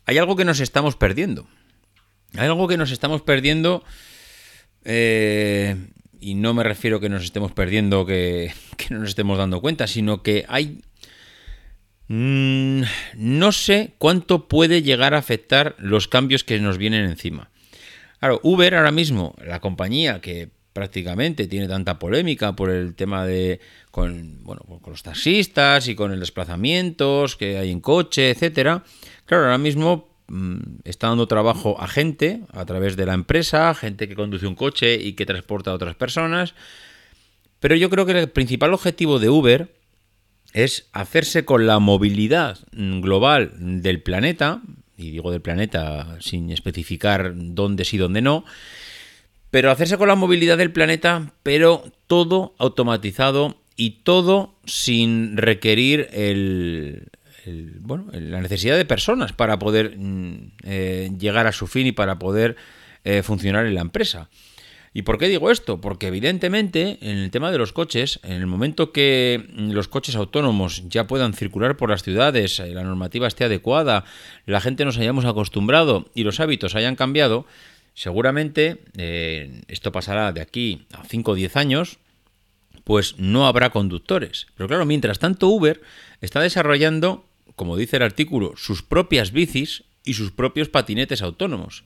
hay 0.05 0.17
algo 0.17 0.35
que 0.35 0.43
nos 0.43 0.59
estamos 0.59 0.97
perdiendo. 0.97 1.47
Hay 2.35 2.47
algo 2.47 2.67
que 2.67 2.75
nos 2.75 2.91
estamos 2.91 3.21
perdiendo. 3.21 3.85
Eh, 4.83 5.77
y 6.25 6.33
no 6.33 6.55
me 6.55 6.63
refiero 6.63 6.99
que 6.99 7.07
nos 7.07 7.23
estemos 7.23 7.51
perdiendo, 7.51 8.03
que, 8.07 8.51
no 8.89 8.99
nos 8.99 9.09
estemos 9.09 9.37
dando 9.37 9.61
cuenta, 9.61 9.85
sino 9.85 10.23
que 10.23 10.43
hay. 10.47 10.81
Mm, 12.07 12.81
no 13.15 13.51
sé 13.51 13.93
cuánto 13.99 14.47
puede 14.47 14.81
llegar 14.81 15.13
a 15.13 15.19
afectar 15.19 15.75
los 15.77 16.07
cambios 16.07 16.43
que 16.43 16.59
nos 16.59 16.79
vienen 16.79 17.05
encima. 17.05 17.51
Claro, 18.19 18.39
Uber 18.41 18.73
ahora 18.73 18.91
mismo, 18.91 19.35
la 19.45 19.59
compañía 19.59 20.19
que 20.19 20.49
prácticamente 20.73 21.47
tiene 21.47 21.67
tanta 21.67 21.99
polémica 21.99 22.55
por 22.55 22.71
el 22.71 22.95
tema 22.95 23.25
de 23.25 23.59
con, 23.91 24.43
bueno, 24.43 24.61
con 24.81 24.91
los 24.91 25.03
taxistas 25.03 25.87
y 25.87 25.95
con 25.95 26.11
el 26.11 26.19
desplazamientos 26.19 27.35
que 27.35 27.59
hay 27.59 27.71
en 27.71 27.81
coche, 27.81 28.31
etcétera. 28.31 28.83
Claro, 29.25 29.43
ahora 29.43 29.59
mismo 29.59 30.14
está 30.83 31.09
dando 31.09 31.27
trabajo 31.27 31.79
a 31.79 31.87
gente 31.87 32.41
a 32.51 32.65
través 32.65 32.95
de 32.95 33.05
la 33.05 33.13
empresa, 33.13 33.73
gente 33.73 34.07
que 34.07 34.15
conduce 34.15 34.47
un 34.47 34.55
coche 34.55 34.95
y 34.95 35.13
que 35.13 35.25
transporta 35.25 35.71
a 35.71 35.75
otras 35.75 35.95
personas. 35.95 36.55
Pero 37.59 37.75
yo 37.75 37.89
creo 37.89 38.05
que 38.05 38.19
el 38.19 38.29
principal 38.29 38.73
objetivo 38.73 39.19
de 39.19 39.29
Uber 39.29 39.75
es 40.53 40.87
hacerse 40.93 41.45
con 41.45 41.67
la 41.67 41.79
movilidad 41.79 42.59
global 42.71 43.51
del 43.59 44.01
planeta, 44.01 44.61
y 44.97 45.11
digo 45.11 45.31
del 45.31 45.41
planeta 45.41 46.17
sin 46.21 46.49
especificar 46.49 47.33
dónde 47.35 47.83
sí 47.83 47.97
dónde 47.97 48.21
no, 48.21 48.45
pero 49.51 49.71
hacerse 49.71 49.97
con 49.97 50.07
la 50.07 50.15
movilidad 50.15 50.57
del 50.57 50.71
planeta, 50.71 51.33
pero 51.43 51.83
todo 52.07 52.55
automatizado 52.57 53.57
y 53.75 54.01
todo 54.03 54.55
sin 54.65 55.37
requerir 55.37 56.07
el, 56.13 57.09
bueno, 57.79 58.07
la 58.11 58.41
necesidad 58.41 58.77
de 58.77 58.85
personas 58.85 59.33
para 59.33 59.59
poder 59.59 59.97
mm, 59.97 60.51
eh, 60.63 61.11
llegar 61.17 61.47
a 61.47 61.51
su 61.51 61.67
fin 61.67 61.87
y 61.87 61.91
para 61.91 62.19
poder 62.19 62.55
eh, 63.03 63.21
funcionar 63.23 63.65
en 63.65 63.75
la 63.75 63.81
empresa. 63.81 64.29
¿Y 64.93 65.01
por 65.01 65.17
qué 65.17 65.27
digo 65.27 65.51
esto? 65.51 65.81
Porque 65.81 66.07
evidentemente 66.07 66.97
en 67.01 67.17
el 67.17 67.29
tema 67.29 67.51
de 67.51 67.57
los 67.57 67.73
coches, 67.73 68.19
en 68.23 68.33
el 68.33 68.47
momento 68.47 68.93
que 68.93 69.45
los 69.55 69.89
coches 69.89 70.15
autónomos 70.15 70.83
ya 70.87 71.05
puedan 71.05 71.33
circular 71.33 71.75
por 71.75 71.89
las 71.89 72.01
ciudades, 72.01 72.59
eh, 72.59 72.73
la 72.73 72.83
normativa 72.83 73.27
esté 73.27 73.43
adecuada, 73.43 74.05
la 74.45 74.61
gente 74.61 74.85
nos 74.85 74.97
hayamos 74.97 75.25
acostumbrado 75.25 76.09
y 76.15 76.23
los 76.23 76.39
hábitos 76.39 76.75
hayan 76.75 76.95
cambiado, 76.95 77.45
seguramente 77.93 78.79
esto 79.67 79.91
pasará 79.91 80.31
de 80.31 80.41
aquí 80.41 80.85
a 80.93 81.03
5 81.03 81.31
o 81.31 81.35
10 81.35 81.57
años, 81.57 81.99
pues 82.85 83.15
no 83.17 83.47
habrá 83.47 83.71
conductores. 83.71 84.47
Pero 84.55 84.69
claro, 84.69 84.85
mientras 84.85 85.19
tanto 85.19 85.49
Uber 85.49 85.81
está 86.21 86.39
desarrollando, 86.39 87.25
como 87.55 87.77
dice 87.77 87.97
el 87.97 88.03
artículo, 88.03 88.53
sus 88.55 88.83
propias 88.83 89.31
bicis 89.31 89.83
y 90.03 90.13
sus 90.13 90.31
propios 90.31 90.69
patinetes 90.69 91.21
autónomos. 91.21 91.83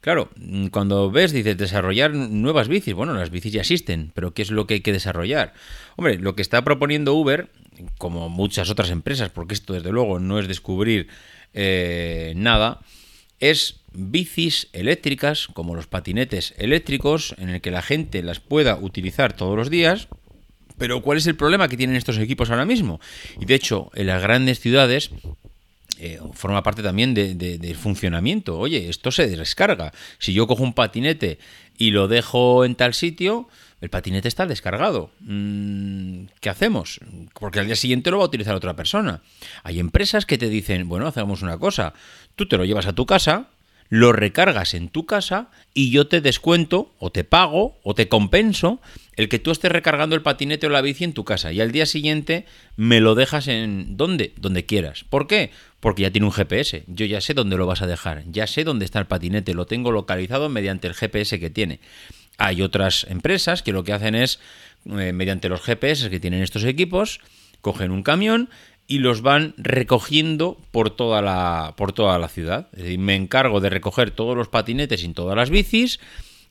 Claro, 0.00 0.30
mm, 0.36 0.68
cuando 0.68 1.10
ves, 1.10 1.32
dices, 1.32 1.56
desarrollar 1.56 2.12
nuevas 2.14 2.68
bicis, 2.68 2.94
bueno, 2.94 3.14
las 3.14 3.30
bicis 3.30 3.52
ya 3.52 3.60
existen, 3.60 4.12
pero 4.14 4.32
¿qué 4.32 4.42
es 4.42 4.50
lo 4.50 4.66
que 4.66 4.74
hay 4.74 4.80
que 4.80 4.92
desarrollar? 4.92 5.52
Hombre, 5.96 6.18
lo 6.18 6.34
que 6.34 6.42
está 6.42 6.64
proponiendo 6.64 7.14
Uber, 7.14 7.50
como 7.98 8.28
muchas 8.28 8.70
otras 8.70 8.90
empresas, 8.90 9.30
porque 9.30 9.54
esto 9.54 9.74
desde 9.74 9.92
luego 9.92 10.18
no 10.18 10.38
es 10.38 10.48
descubrir 10.48 11.08
eh, 11.52 12.32
nada, 12.36 12.80
es 13.40 13.80
bicis 13.92 14.68
eléctricas, 14.72 15.48
como 15.48 15.74
los 15.74 15.86
patinetes 15.86 16.54
eléctricos, 16.58 17.34
en 17.38 17.50
el 17.50 17.60
que 17.60 17.70
la 17.70 17.82
gente 17.82 18.22
las 18.22 18.40
pueda 18.40 18.76
utilizar 18.76 19.32
todos 19.34 19.56
los 19.56 19.70
días. 19.70 20.08
Pero 20.80 21.02
¿cuál 21.02 21.18
es 21.18 21.26
el 21.26 21.36
problema 21.36 21.68
que 21.68 21.76
tienen 21.76 21.94
estos 21.94 22.16
equipos 22.16 22.48
ahora 22.48 22.64
mismo? 22.64 23.00
Y 23.38 23.44
de 23.44 23.54
hecho, 23.54 23.90
en 23.94 24.06
las 24.06 24.22
grandes 24.22 24.60
ciudades 24.60 25.10
eh, 25.98 26.18
forma 26.32 26.62
parte 26.62 26.82
también 26.82 27.12
del 27.12 27.76
funcionamiento. 27.76 28.58
Oye, 28.58 28.88
esto 28.88 29.10
se 29.10 29.28
descarga. 29.28 29.92
Si 30.18 30.32
yo 30.32 30.46
cojo 30.46 30.62
un 30.62 30.72
patinete 30.72 31.38
y 31.76 31.90
lo 31.90 32.08
dejo 32.08 32.64
en 32.64 32.76
tal 32.76 32.94
sitio, 32.94 33.46
el 33.82 33.90
patinete 33.90 34.28
está 34.28 34.46
descargado. 34.46 35.10
Mm, 35.20 36.24
¿Qué 36.40 36.48
hacemos? 36.48 36.98
Porque 37.38 37.60
al 37.60 37.66
día 37.66 37.76
siguiente 37.76 38.10
lo 38.10 38.16
va 38.16 38.24
a 38.24 38.28
utilizar 38.28 38.54
otra 38.54 38.74
persona. 38.74 39.20
Hay 39.62 39.80
empresas 39.80 40.24
que 40.24 40.38
te 40.38 40.48
dicen, 40.48 40.88
bueno, 40.88 41.06
hacemos 41.06 41.42
una 41.42 41.58
cosa. 41.58 41.92
Tú 42.36 42.48
te 42.48 42.56
lo 42.56 42.64
llevas 42.64 42.86
a 42.86 42.94
tu 42.94 43.04
casa, 43.04 43.48
lo 43.90 44.12
recargas 44.12 44.74
en 44.74 44.88
tu 44.88 45.04
casa 45.04 45.50
y 45.74 45.90
yo 45.90 46.06
te 46.06 46.20
descuento 46.20 46.94
o 46.98 47.10
te 47.10 47.24
pago 47.24 47.78
o 47.82 47.94
te 47.94 48.08
compenso 48.08 48.80
el 49.16 49.28
que 49.28 49.40
tú 49.40 49.50
estés 49.50 49.72
recargando 49.72 50.14
el 50.14 50.22
patinete 50.22 50.68
o 50.68 50.70
la 50.70 50.80
bici 50.80 51.02
en 51.02 51.12
tu 51.12 51.24
casa 51.24 51.52
y 51.52 51.60
al 51.60 51.72
día 51.72 51.86
siguiente 51.86 52.46
me 52.76 53.00
lo 53.00 53.16
dejas 53.16 53.48
en 53.48 53.96
donde, 53.96 54.32
donde 54.36 54.64
quieras. 54.64 55.04
¿Por 55.10 55.26
qué? 55.26 55.50
Porque 55.80 56.02
ya 56.02 56.12
tiene 56.12 56.26
un 56.26 56.32
GPS. 56.32 56.84
Yo 56.86 57.04
ya 57.04 57.20
sé 57.20 57.34
dónde 57.34 57.56
lo 57.56 57.66
vas 57.66 57.82
a 57.82 57.88
dejar, 57.88 58.22
ya 58.30 58.46
sé 58.46 58.62
dónde 58.62 58.84
está 58.84 59.00
el 59.00 59.06
patinete, 59.06 59.54
lo 59.54 59.66
tengo 59.66 59.90
localizado 59.90 60.48
mediante 60.48 60.86
el 60.86 60.94
GPS 60.94 61.40
que 61.40 61.50
tiene. 61.50 61.80
Hay 62.38 62.62
otras 62.62 63.06
empresas 63.10 63.62
que 63.62 63.72
lo 63.72 63.82
que 63.82 63.92
hacen 63.92 64.14
es, 64.14 64.38
eh, 64.86 65.12
mediante 65.12 65.48
los 65.48 65.62
GPS 65.62 66.08
que 66.10 66.20
tienen 66.20 66.42
estos 66.42 66.64
equipos, 66.64 67.20
cogen 67.60 67.90
un 67.90 68.02
camión 68.02 68.48
y 68.90 68.98
los 68.98 69.22
van 69.22 69.54
recogiendo 69.56 70.58
por 70.72 70.90
toda 70.90 71.22
la, 71.22 71.74
por 71.76 71.92
toda 71.92 72.18
la 72.18 72.26
ciudad. 72.26 72.66
Es 72.72 72.82
decir, 72.82 72.98
me 72.98 73.14
encargo 73.14 73.60
de 73.60 73.70
recoger 73.70 74.10
todos 74.10 74.36
los 74.36 74.48
patinetes 74.48 75.04
y 75.04 75.08
todas 75.10 75.36
las 75.36 75.48
bicis 75.48 76.00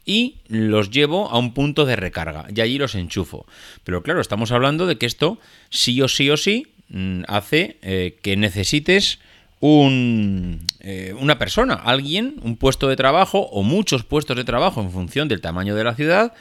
y 0.06 0.38
los 0.48 0.90
llevo 0.90 1.30
a 1.30 1.38
un 1.38 1.54
punto 1.54 1.84
de 1.84 1.98
recarga 1.98 2.48
y 2.56 2.62
allí 2.62 2.78
los 2.78 2.96
enchufo. 2.96 3.46
Pero 3.84 4.04
claro, 4.04 4.22
estamos 4.22 4.54
hablando 4.54 4.88
de 4.88 4.98
que 4.98 5.06
esto 5.06 5.38
sí 5.70 6.02
o 6.02 6.08
sí 6.08 6.30
o 6.30 6.38
sí 6.38 6.68
mm, 6.88 7.24
hace 7.28 7.78
eh, 7.82 8.18
que 8.22 8.38
necesites 8.38 9.20
un, 9.60 10.66
eh, 10.80 11.14
una 11.20 11.40
persona, 11.40 11.74
alguien, 11.74 12.36
un 12.42 12.56
puesto 12.56 12.88
de 12.88 12.96
trabajo 12.96 13.50
o 13.52 13.64
muchos 13.64 14.06
puestos 14.06 14.38
de 14.38 14.46
trabajo 14.46 14.80
en 14.80 14.92
función 14.92 15.28
del 15.28 15.42
tamaño 15.42 15.76
de 15.76 15.84
la 15.84 15.94
ciudad 15.94 16.34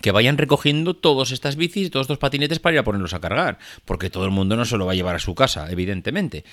que 0.00 0.12
vayan 0.12 0.38
recogiendo 0.38 0.94
todas 0.94 1.30
estas 1.30 1.56
bicis 1.56 1.90
todos 1.90 2.04
estos 2.04 2.18
patinetes 2.18 2.58
para 2.58 2.74
ir 2.74 2.78
a 2.80 2.84
ponerlos 2.84 3.14
a 3.14 3.20
cargar, 3.20 3.58
porque 3.84 4.10
todo 4.10 4.24
el 4.24 4.30
mundo 4.30 4.56
no 4.56 4.64
se 4.64 4.76
lo 4.76 4.86
va 4.86 4.92
a 4.92 4.94
llevar 4.94 5.16
a 5.16 5.20
su 5.20 5.34
casa, 5.34 5.70
evidentemente. 5.70 6.44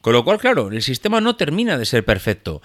Con 0.00 0.14
lo 0.14 0.24
cual, 0.24 0.38
claro, 0.38 0.70
el 0.70 0.82
sistema 0.82 1.20
no 1.20 1.36
termina 1.36 1.78
de 1.78 1.86
ser 1.86 2.04
perfecto. 2.04 2.60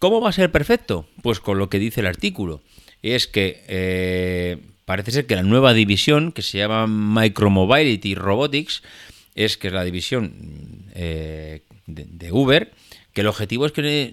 ¿Cómo 0.00 0.20
va 0.20 0.30
a 0.30 0.32
ser 0.32 0.50
perfecto? 0.50 1.06
Pues 1.22 1.38
con 1.38 1.58
lo 1.58 1.70
que 1.70 1.78
dice 1.78 2.00
el 2.00 2.06
artículo. 2.06 2.62
Es 3.02 3.28
que 3.28 3.62
eh, 3.68 4.58
parece 4.84 5.12
ser 5.12 5.26
que 5.26 5.36
la 5.36 5.44
nueva 5.44 5.72
división, 5.72 6.32
que 6.32 6.42
se 6.42 6.58
llama 6.58 6.86
Micromobility 6.88 8.16
Robotics, 8.16 8.82
es 9.34 9.56
que 9.56 9.68
es 9.68 9.72
la 9.72 9.84
división 9.84 10.34
eh, 10.94 11.62
de, 11.86 12.32
Uber, 12.32 12.72
que 13.12 13.20
el 13.20 13.28
objetivo 13.28 13.66
es 13.66 13.72
que 13.72 14.12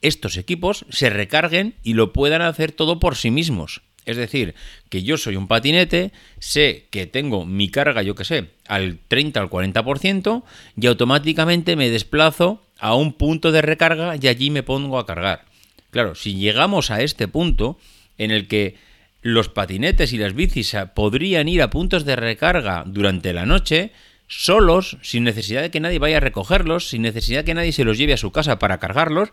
estos 0.00 0.36
equipos 0.36 0.86
se 0.88 1.10
recarguen 1.10 1.74
y 1.82 1.94
lo 1.94 2.12
puedan 2.12 2.42
hacer 2.42 2.72
todo 2.72 2.98
por 2.98 3.16
sí 3.16 3.30
mismos. 3.30 3.82
Es 4.06 4.16
decir, 4.16 4.54
que 4.88 5.02
yo 5.02 5.18
soy 5.18 5.34
un 5.34 5.48
patinete, 5.48 6.12
sé 6.38 6.86
que 6.90 7.06
tengo 7.06 7.44
mi 7.44 7.70
carga, 7.70 8.02
yo 8.02 8.14
que 8.14 8.24
sé, 8.24 8.50
al 8.68 8.98
30 9.08 9.40
al 9.40 9.50
40% 9.50 10.44
y 10.80 10.86
automáticamente 10.86 11.74
me 11.74 11.90
desplazo 11.90 12.62
a 12.78 12.94
un 12.94 13.12
punto 13.12 13.50
de 13.50 13.62
recarga 13.62 14.14
y 14.16 14.28
allí 14.28 14.50
me 14.50 14.62
pongo 14.62 15.00
a 15.00 15.06
cargar. 15.06 15.44
Claro, 15.90 16.14
si 16.14 16.36
llegamos 16.36 16.92
a 16.92 17.02
este 17.02 17.26
punto 17.26 17.78
en 18.16 18.30
el 18.30 18.46
que 18.46 18.76
los 19.22 19.48
patinetes 19.48 20.12
y 20.12 20.18
las 20.18 20.34
bicis 20.34 20.76
podrían 20.94 21.48
ir 21.48 21.60
a 21.60 21.70
puntos 21.70 22.04
de 22.04 22.14
recarga 22.14 22.84
durante 22.86 23.32
la 23.32 23.44
noche, 23.44 23.90
solos, 24.28 24.98
sin 25.02 25.24
necesidad 25.24 25.62
de 25.62 25.70
que 25.70 25.80
nadie 25.80 25.98
vaya 25.98 26.18
a 26.18 26.20
recogerlos, 26.20 26.88
sin 26.88 27.02
necesidad 27.02 27.40
de 27.40 27.44
que 27.44 27.54
nadie 27.54 27.72
se 27.72 27.84
los 27.84 27.98
lleve 27.98 28.12
a 28.12 28.18
su 28.18 28.30
casa 28.30 28.58
para 28.60 28.78
cargarlos, 28.78 29.30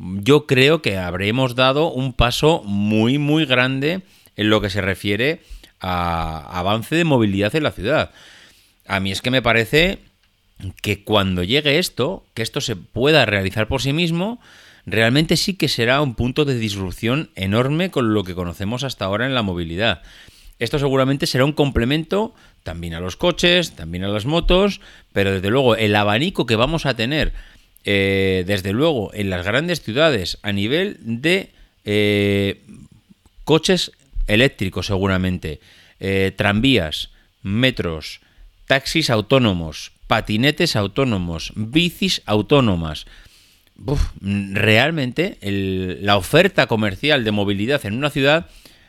yo 0.00 0.46
creo 0.46 0.80
que 0.80 0.96
habremos 0.96 1.54
dado 1.54 1.92
un 1.92 2.14
paso 2.14 2.62
muy, 2.64 3.18
muy 3.18 3.44
grande 3.44 4.00
en 4.36 4.48
lo 4.48 4.60
que 4.60 4.70
se 4.70 4.80
refiere 4.80 5.42
a 5.80 6.58
avance 6.58 6.96
de 6.96 7.04
movilidad 7.04 7.54
en 7.54 7.64
la 7.64 7.72
ciudad. 7.72 8.10
A 8.86 8.98
mí 9.00 9.12
es 9.12 9.20
que 9.20 9.30
me 9.30 9.42
parece 9.42 9.98
que 10.82 11.04
cuando 11.04 11.42
llegue 11.42 11.78
esto, 11.78 12.24
que 12.34 12.42
esto 12.42 12.60
se 12.60 12.76
pueda 12.76 13.26
realizar 13.26 13.68
por 13.68 13.82
sí 13.82 13.92
mismo, 13.92 14.40
realmente 14.86 15.36
sí 15.36 15.54
que 15.54 15.68
será 15.68 16.00
un 16.00 16.14
punto 16.14 16.44
de 16.44 16.58
disrupción 16.58 17.30
enorme 17.34 17.90
con 17.90 18.14
lo 18.14 18.24
que 18.24 18.34
conocemos 18.34 18.84
hasta 18.84 19.04
ahora 19.04 19.26
en 19.26 19.34
la 19.34 19.42
movilidad. 19.42 20.02
Esto 20.58 20.78
seguramente 20.78 21.26
será 21.26 21.44
un 21.44 21.52
complemento 21.52 22.34
también 22.62 22.94
a 22.94 23.00
los 23.00 23.16
coches, 23.16 23.74
también 23.76 24.04
a 24.04 24.08
las 24.08 24.26
motos, 24.26 24.80
pero 25.12 25.32
desde 25.32 25.48
luego 25.48 25.76
el 25.76 25.96
abanico 25.96 26.44
que 26.44 26.56
vamos 26.56 26.84
a 26.84 26.94
tener, 26.94 27.32
eh, 27.84 28.44
desde 28.46 28.72
luego 28.72 29.10
en 29.14 29.30
las 29.30 29.44
grandes 29.44 29.80
ciudades 29.82 30.38
a 30.42 30.52
nivel 30.52 30.98
de 31.00 31.50
eh, 31.84 32.60
coches 33.44 33.92
eléctricos 34.26 34.86
seguramente, 34.86 35.60
eh, 35.98 36.32
tranvías, 36.36 37.10
metros, 37.42 38.20
taxis 38.66 39.10
autónomos, 39.10 39.92
patinetes 40.06 40.76
autónomos, 40.76 41.52
bicis 41.56 42.22
autónomas. 42.26 43.06
realmente 44.20 45.38
la 45.42 46.18
oferta 46.18 46.66
comercial 46.66 47.24
de 47.24 47.30
movilidad 47.30 47.86
en 47.86 47.94
una 47.94 48.10
ciudad 48.10 48.46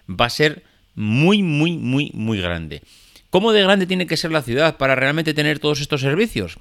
va 0.10 0.26
a 0.26 0.30
ser 0.30 0.64
muy, 0.96 1.42
muy, 1.44 1.78
muy, 1.78 2.12
muy 2.14 2.42
grande. 2.42 2.82
¿Cómo 3.30 3.54
de 3.54 3.64
grande 3.64 3.88
tiene 3.88 4.08
que 4.08 4.18
ser 4.18 4.32
la 4.32 4.42
ciudad 4.42 4.76
para 4.76 4.96
realmente 4.96 5.34
tener 5.34 5.60
todos 5.60 5.80
estos 5.80 6.02
servicios? 6.02 6.60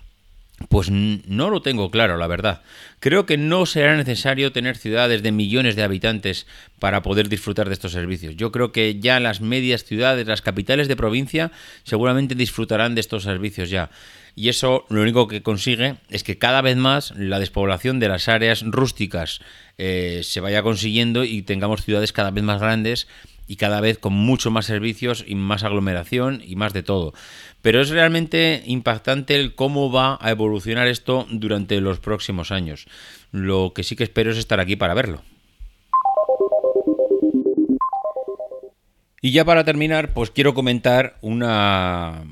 Pues 0.68 0.90
no 0.90 1.50
lo 1.50 1.62
tengo 1.62 1.90
claro, 1.90 2.16
la 2.16 2.26
verdad. 2.26 2.62
Creo 3.00 3.24
que 3.24 3.38
no 3.38 3.64
será 3.66 3.96
necesario 3.96 4.52
tener 4.52 4.76
ciudades 4.76 5.22
de 5.22 5.32
millones 5.32 5.74
de 5.74 5.82
habitantes 5.82 6.46
para 6.78 7.02
poder 7.02 7.28
disfrutar 7.28 7.68
de 7.68 7.74
estos 7.74 7.92
servicios. 7.92 8.36
Yo 8.36 8.52
creo 8.52 8.70
que 8.70 9.00
ya 9.00 9.20
las 9.20 9.40
medias 9.40 9.84
ciudades, 9.84 10.26
las 10.26 10.42
capitales 10.42 10.86
de 10.86 10.96
provincia, 10.96 11.50
seguramente 11.82 12.34
disfrutarán 12.34 12.94
de 12.94 13.00
estos 13.00 13.24
servicios 13.24 13.70
ya. 13.70 13.90
Y 14.36 14.48
eso 14.48 14.84
lo 14.90 15.02
único 15.02 15.28
que 15.28 15.42
consigue 15.42 15.96
es 16.08 16.22
que 16.22 16.38
cada 16.38 16.62
vez 16.62 16.76
más 16.76 17.12
la 17.16 17.38
despoblación 17.38 17.98
de 17.98 18.08
las 18.08 18.28
áreas 18.28 18.62
rústicas 18.64 19.40
eh, 19.78 20.20
se 20.22 20.40
vaya 20.40 20.62
consiguiendo 20.62 21.24
y 21.24 21.42
tengamos 21.42 21.84
ciudades 21.84 22.12
cada 22.12 22.30
vez 22.30 22.44
más 22.44 22.60
grandes 22.60 23.08
y 23.50 23.56
cada 23.56 23.80
vez 23.80 23.98
con 23.98 24.12
mucho 24.12 24.52
más 24.52 24.66
servicios 24.66 25.24
y 25.26 25.34
más 25.34 25.64
aglomeración 25.64 26.40
y 26.46 26.54
más 26.54 26.72
de 26.72 26.84
todo. 26.84 27.14
Pero 27.62 27.80
es 27.80 27.90
realmente 27.90 28.62
impactante 28.66 29.34
el 29.36 29.54
cómo 29.54 29.92
va 29.92 30.18
a 30.20 30.30
evolucionar 30.30 30.86
esto 30.86 31.26
durante 31.30 31.80
los 31.80 32.00
próximos 32.00 32.50
años. 32.50 32.86
Lo 33.32 33.72
que 33.74 33.84
sí 33.84 33.96
que 33.96 34.04
espero 34.04 34.30
es 34.30 34.38
estar 34.38 34.60
aquí 34.60 34.76
para 34.76 34.94
verlo. 34.94 35.22
Y 39.22 39.32
ya 39.32 39.44
para 39.44 39.64
terminar, 39.64 40.14
pues 40.14 40.30
quiero 40.30 40.54
comentar 40.54 41.18
una 41.20 42.24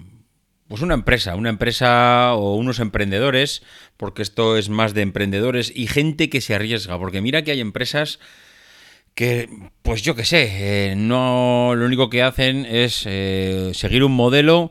pues 0.68 0.82
una 0.82 0.94
empresa, 0.94 1.34
una 1.34 1.48
empresa 1.48 2.34
o 2.34 2.54
unos 2.54 2.78
emprendedores, 2.78 3.62
porque 3.96 4.20
esto 4.20 4.58
es 4.58 4.68
más 4.68 4.92
de 4.92 5.00
emprendedores 5.00 5.72
y 5.74 5.86
gente 5.86 6.28
que 6.28 6.42
se 6.42 6.54
arriesga, 6.54 6.98
porque 6.98 7.22
mira 7.22 7.42
que 7.42 7.52
hay 7.52 7.60
empresas 7.60 8.20
que, 9.14 9.48
pues 9.82 10.02
yo 10.02 10.14
qué 10.14 10.24
sé, 10.24 10.90
eh, 10.90 10.94
no 10.94 11.72
lo 11.74 11.86
único 11.86 12.10
que 12.10 12.22
hacen 12.22 12.66
es 12.66 13.02
eh, 13.06 13.70
seguir 13.72 14.04
un 14.04 14.12
modelo 14.12 14.70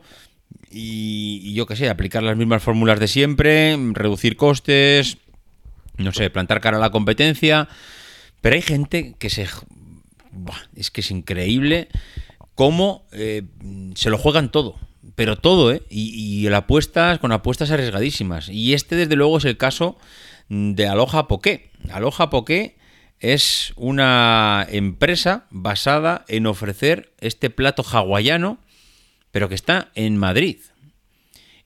y, 0.71 1.53
yo 1.53 1.65
qué 1.65 1.75
sé, 1.75 1.89
aplicar 1.89 2.23
las 2.23 2.37
mismas 2.37 2.63
fórmulas 2.63 2.99
de 2.99 3.07
siempre, 3.07 3.77
reducir 3.93 4.35
costes, 4.35 5.17
no 5.97 6.13
sé, 6.13 6.29
plantar 6.29 6.61
cara 6.61 6.77
a 6.77 6.81
la 6.81 6.91
competencia, 6.91 7.67
pero 8.41 8.55
hay 8.55 8.61
gente 8.61 9.15
que 9.17 9.29
se... 9.29 9.47
es 10.75 10.91
que 10.91 11.01
es 11.01 11.11
increíble 11.11 11.87
cómo 12.55 13.05
eh, 13.11 13.43
se 13.95 14.09
lo 14.09 14.17
juegan 14.17 14.51
todo 14.51 14.75
pero 15.15 15.35
todo, 15.35 15.71
¿eh? 15.71 15.81
Y, 15.89 16.45
y 16.45 16.47
apuestas 16.53 17.17
con 17.17 17.31
apuestas 17.31 17.71
arriesgadísimas. 17.71 18.49
Y 18.49 18.75
este, 18.75 18.95
desde 18.95 19.15
luego, 19.15 19.39
es 19.39 19.45
el 19.45 19.57
caso 19.57 19.97
de 20.47 20.87
Aloha 20.87 21.27
Poké. 21.27 21.71
Aloha 21.91 22.29
Poké 22.29 22.77
es 23.19 23.73
una 23.75 24.65
empresa 24.69 25.45
basada 25.49 26.23
en 26.27 26.45
ofrecer 26.45 27.13
este 27.19 27.49
plato 27.49 27.83
hawaiano, 27.83 28.59
pero 29.31 29.49
que 29.49 29.55
está 29.55 29.91
en 29.95 30.17
Madrid. 30.17 30.57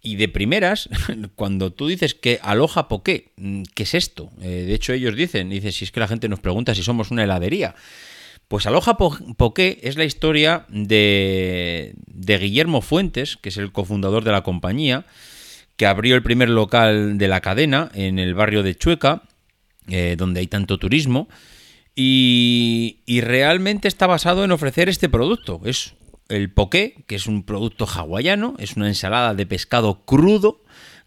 Y 0.02 0.16
de 0.16 0.28
primeras, 0.28 0.90
cuando 1.36 1.72
tú 1.72 1.88
dices 1.88 2.16
que 2.16 2.40
aloja 2.42 2.88
poké, 2.88 3.32
¿qué 3.76 3.84
es 3.84 3.94
esto? 3.94 4.32
Eh, 4.42 4.66
de 4.68 4.74
hecho, 4.74 4.94
ellos 4.94 5.16
dicen, 5.16 5.50
dice, 5.50 5.72
si 5.72 5.86
es 5.86 5.92
que 5.92 6.00
la 6.00 6.08
gente 6.08 6.30
nos 6.30 6.40
pregunta 6.40 6.76
si 6.76 6.84
somos 6.84 7.12
una 7.12 7.24
heladería. 7.24 7.76
Pues 8.48 8.66
Aloha 8.66 8.98
Poké 8.98 9.80
es 9.82 9.96
la 9.96 10.04
historia 10.04 10.66
de, 10.68 11.94
de 12.08 12.38
Guillermo 12.38 12.82
Fuentes, 12.82 13.38
que 13.38 13.48
es 13.48 13.56
el 13.56 13.72
cofundador 13.72 14.26
de 14.26 14.34
la 14.34 14.44
compañía, 14.44 15.06
que 15.78 15.86
abrió 15.86 16.16
el 16.16 16.22
primer 16.22 16.50
local 16.50 17.18
de 17.18 17.30
la 17.30 17.40
cadena 17.40 17.90
en 17.94 18.20
el 18.20 18.34
barrio 18.34 18.62
de 18.62 18.76
Chueca 18.76 19.24
eh, 19.88 20.16
donde 20.16 20.40
hay 20.40 20.48
tanto 20.48 20.78
turismo, 20.78 21.28
y, 21.96 23.00
realmente 23.22 23.88
está 23.88 24.08
basado 24.08 24.46
en 24.46 24.52
ofrecer 24.52 24.90
este 24.90 25.10
producto. 25.10 25.60
Es 25.66 25.96
el 26.32 26.52
poké, 26.52 27.04
que 27.08 27.16
es 27.16 27.28
un 27.28 27.44
producto 27.44 27.86
hawaiano, 27.86 28.56
es 28.58 28.76
una 28.76 28.88
ensalada 28.88 29.36
de 29.36 29.46
pescado 29.46 30.02
crudo 30.06 30.62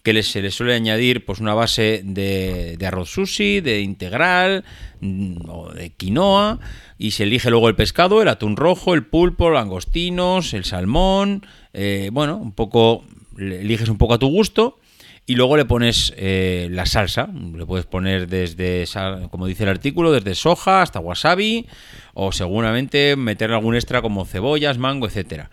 que 0.04 0.22
se 0.22 0.42
le 0.42 0.50
suele 0.50 0.74
añadir 0.74 1.24
pues 1.24 1.40
una 1.40 1.54
base 1.54 2.02
de, 2.04 2.78
arroz 2.86 3.08
sushi, 3.08 3.62
de 3.62 3.80
integral 3.80 4.64
mm, 5.00 5.48
o 5.48 5.72
de 5.72 5.90
quinoa 5.90 6.60
y 6.98 7.12
se 7.12 7.22
elige 7.22 7.48
luego 7.50 7.70
el 7.70 7.74
pescado, 7.74 8.20
el 8.20 8.28
atún 8.28 8.56
rojo, 8.56 8.92
el 8.92 9.06
pulpo, 9.06 9.50
langostinos, 9.50 10.52
el 10.52 10.64
salmón, 10.64 11.46
eh, 11.72 12.10
bueno, 12.12 12.36
un 12.36 12.52
poco 12.52 13.04
eliges 13.38 13.88
un 13.88 13.96
poco 13.96 14.14
a 14.14 14.18
tu 14.18 14.28
gusto 14.28 14.78
y 15.26 15.36
luego 15.36 15.56
le 15.56 15.64
pones 15.64 16.12
eh, 16.16 16.68
la 16.70 16.86
salsa. 16.86 17.28
Le 17.32 17.64
puedes 17.64 17.86
poner 17.86 18.28
desde, 18.28 18.84
como 19.30 19.46
dice 19.46 19.62
el 19.62 19.70
artículo, 19.70 20.12
desde 20.12 20.34
soja 20.34 20.82
hasta 20.82 21.00
wasabi. 21.00 21.66
O 22.12 22.32
seguramente 22.32 23.16
meter 23.16 23.50
algún 23.52 23.74
extra 23.74 24.02
como 24.02 24.26
cebollas, 24.26 24.78
mango, 24.78 25.06
etcétera. 25.06 25.50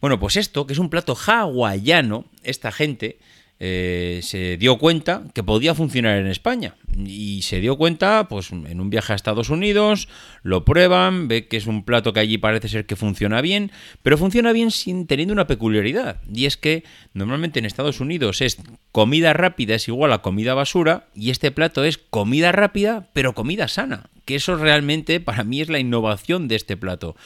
Bueno, 0.00 0.20
pues 0.20 0.36
esto, 0.36 0.66
que 0.66 0.74
es 0.74 0.78
un 0.78 0.90
plato 0.90 1.16
hawaiano, 1.16 2.26
esta 2.42 2.70
gente 2.70 3.18
eh, 3.66 4.20
se 4.22 4.58
dio 4.58 4.76
cuenta 4.76 5.22
que 5.32 5.42
podía 5.42 5.74
funcionar 5.74 6.18
en 6.18 6.26
España. 6.26 6.74
Y 6.98 7.40
se 7.40 7.60
dio 7.60 7.78
cuenta, 7.78 8.28
pues 8.28 8.50
en 8.50 8.78
un 8.78 8.90
viaje 8.90 9.14
a 9.14 9.16
Estados 9.16 9.48
Unidos, 9.48 10.06
lo 10.42 10.66
prueban, 10.66 11.28
ve 11.28 11.48
que 11.48 11.56
es 11.56 11.66
un 11.66 11.82
plato 11.82 12.12
que 12.12 12.20
allí 12.20 12.36
parece 12.36 12.68
ser 12.68 12.84
que 12.84 12.94
funciona 12.94 13.40
bien, 13.40 13.72
pero 14.02 14.18
funciona 14.18 14.52
bien 14.52 14.70
sin 14.70 15.06
teniendo 15.06 15.32
una 15.32 15.46
peculiaridad. 15.46 16.20
Y 16.30 16.44
es 16.44 16.58
que 16.58 16.84
normalmente 17.14 17.58
en 17.58 17.64
Estados 17.64 18.00
Unidos 18.00 18.42
es 18.42 18.58
comida 18.92 19.32
rápida 19.32 19.76
es 19.76 19.88
igual 19.88 20.12
a 20.12 20.20
comida 20.20 20.52
basura, 20.52 21.06
y 21.14 21.30
este 21.30 21.50
plato 21.50 21.84
es 21.84 21.96
comida 21.96 22.52
rápida, 22.52 23.08
pero 23.14 23.34
comida 23.34 23.68
sana. 23.68 24.10
Que 24.26 24.34
eso 24.34 24.56
realmente 24.56 25.20
para 25.20 25.42
mí 25.42 25.62
es 25.62 25.70
la 25.70 25.78
innovación 25.78 26.48
de 26.48 26.56
este 26.56 26.76
plato. 26.76 27.16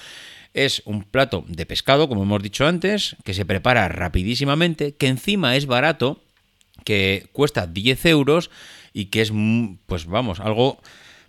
Es 0.55 0.83
un 0.85 1.03
plato 1.03 1.44
de 1.48 1.66
pescado, 1.66 2.09
como 2.09 2.22
hemos 2.22 2.44
dicho 2.44 2.64
antes, 2.64 3.16
que 3.24 3.35
se 3.35 3.44
prepara 3.44 3.88
rapidísimamente, 3.88 4.94
que 4.94 5.09
encima 5.09 5.57
es 5.57 5.66
barato 5.66 6.22
que 6.88 7.27
cuesta 7.33 7.66
10 7.66 8.07
euros 8.07 8.51
y 8.94 9.07
que 9.11 9.20
es, 9.20 9.31
pues 9.85 10.07
vamos, 10.07 10.40
algo 10.40 10.81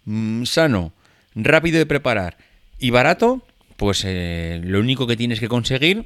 mm, 0.06 0.46
sano, 0.46 0.94
rápido 1.36 1.80
de 1.80 1.86
preparar 1.86 2.38
y 2.80 2.92
barato, 2.92 3.46
pues 3.76 4.06
eh, 4.06 4.62
lo 4.64 4.80
único 4.80 5.06
que 5.06 5.18
tienes 5.18 5.42
que 5.42 5.50
conseguir 5.50 6.06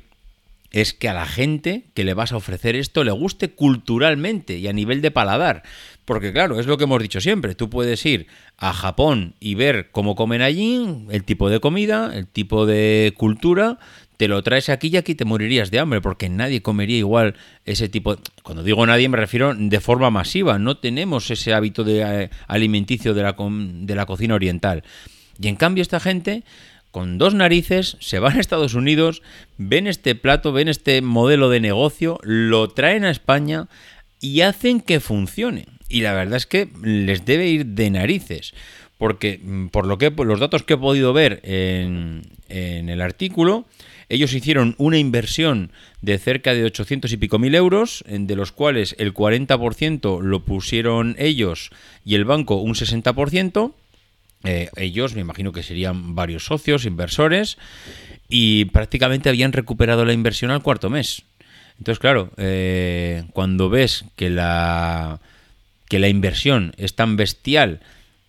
es 0.72 0.96
que 0.96 1.08
a 1.08 1.14
la 1.14 1.28
gente 1.28 1.84
que 1.94 2.04
le 2.04 2.16
vas 2.16 2.32
a 2.32 2.38
ofrecer 2.38 2.76
esto 2.76 3.04
le 3.04 3.12
guste 3.12 3.52
culturalmente 3.52 4.58
y 4.58 4.68
a 4.68 4.74
nivel 4.74 5.04
de 5.04 5.12
paladar. 5.12 5.62
Porque 6.04 6.34
claro, 6.34 6.60
es 6.60 6.66
lo 6.66 6.80
que 6.80 6.86
hemos 6.86 7.00
dicho 7.00 7.22
siempre, 7.22 7.54
tú 7.54 7.70
puedes 7.70 8.04
ir 8.08 8.26
a 8.58 8.74
Japón 8.74 9.36
y 9.40 9.54
ver 9.54 9.92
cómo 9.92 10.16
comen 10.16 10.42
allí, 10.42 11.06
el 11.12 11.24
tipo 11.26 11.52
de 11.52 11.60
comida, 11.60 12.12
el 12.16 12.26
tipo 12.26 12.66
de 12.66 13.14
cultura, 13.16 13.78
te 14.24 14.30
lo 14.30 14.42
traes 14.42 14.70
aquí 14.70 14.88
y 14.88 14.96
aquí 14.96 15.16
te 15.16 15.26
morirías 15.26 15.70
de 15.70 15.80
hambre, 15.80 16.00
porque 16.00 16.30
nadie 16.30 16.62
comería 16.62 16.98
igual 16.98 17.36
ese 17.66 17.90
tipo. 17.90 18.16
Cuando 18.42 18.64
digo 18.64 18.86
nadie 18.86 19.10
me 19.10 19.18
refiero 19.18 19.54
de 19.54 19.80
forma 19.82 20.12
masiva, 20.12 20.58
no 20.60 20.78
tenemos 20.78 21.30
ese 21.30 21.54
hábito 21.54 21.84
de 21.84 22.04
eh, 22.04 22.30
alimenticio 22.48 23.14
de 23.14 23.22
la, 23.22 23.36
de 23.38 23.96
la 23.96 24.06
cocina 24.06 24.36
oriental. 24.36 24.86
Y 25.42 25.50
en 25.50 25.58
cambio 25.58 25.82
esta 25.82 26.00
gente 26.00 26.46
con 26.90 27.18
dos 27.18 27.34
narices, 27.34 27.98
se 28.00 28.20
van 28.20 28.38
a 28.38 28.40
Estados 28.40 28.76
Unidos, 28.76 29.24
ven 29.58 29.88
este 29.88 30.16
plato, 30.16 30.54
ven 30.54 30.70
este 30.70 31.02
modelo 31.02 31.50
de 31.50 31.60
negocio, 31.60 32.18
lo 32.24 32.70
traen 32.70 33.04
a 33.04 33.12
España 33.12 33.68
y 34.22 34.40
hacen 34.40 34.80
que 34.80 35.02
funcione. 35.02 35.66
Y 35.90 36.00
la 36.00 36.14
verdad 36.14 36.38
es 36.38 36.46
que 36.46 36.70
les 36.82 37.26
debe 37.26 37.48
ir 37.48 37.66
de 37.66 37.90
narices. 37.90 38.54
Porque 38.98 39.42
mm, 39.44 39.68
por 39.68 39.86
lo 39.86 39.98
que 39.98 40.12
los 40.12 40.40
datos 40.40 40.64
que 40.64 40.76
he 40.76 40.78
podido 40.78 41.12
ver 41.12 41.42
en, 41.44 42.22
en 42.48 42.88
el 42.88 43.02
artículo, 43.02 43.66
ellos 44.10 44.34
hicieron 44.34 44.76
una 44.78 44.98
inversión 44.98 45.72
de 46.02 46.18
cerca 46.18 46.54
de 46.54 46.66
800 46.66 47.12
y 47.12 47.18
pico 47.18 47.40
mil 47.40 47.56
euros, 47.56 48.04
de 48.08 48.36
los 48.36 48.52
cuales 48.52 48.96
el 49.00 49.14
40% 49.14 50.22
lo 50.22 50.40
pusieron 50.42 51.16
ellos 51.18 51.72
y 52.06 52.16
el 52.16 52.26
banco 52.26 52.56
un 52.56 52.74
60%. 52.74 53.74
Eh, 54.46 54.70
ellos, 54.76 55.16
me 55.16 55.22
imagino 55.22 55.54
que 55.54 55.64
serían 55.64 56.16
varios 56.16 56.46
socios, 56.46 56.86
inversores, 56.86 57.58
y 58.28 58.66
prácticamente 58.66 59.30
habían 59.30 59.54
recuperado 59.54 60.06
la 60.06 60.14
inversión 60.14 60.52
al 60.52 60.64
cuarto 60.64 60.90
mes. 60.90 61.24
Entonces, 61.78 62.00
claro, 62.00 62.32
eh, 62.38 63.24
cuando 63.34 63.70
ves 63.70 64.06
que 64.16 64.30
la, 64.30 65.20
que 65.88 66.00
la 66.00 66.10
inversión 66.10 66.74
es 66.78 66.96
tan 66.96 67.16
bestial, 67.16 67.80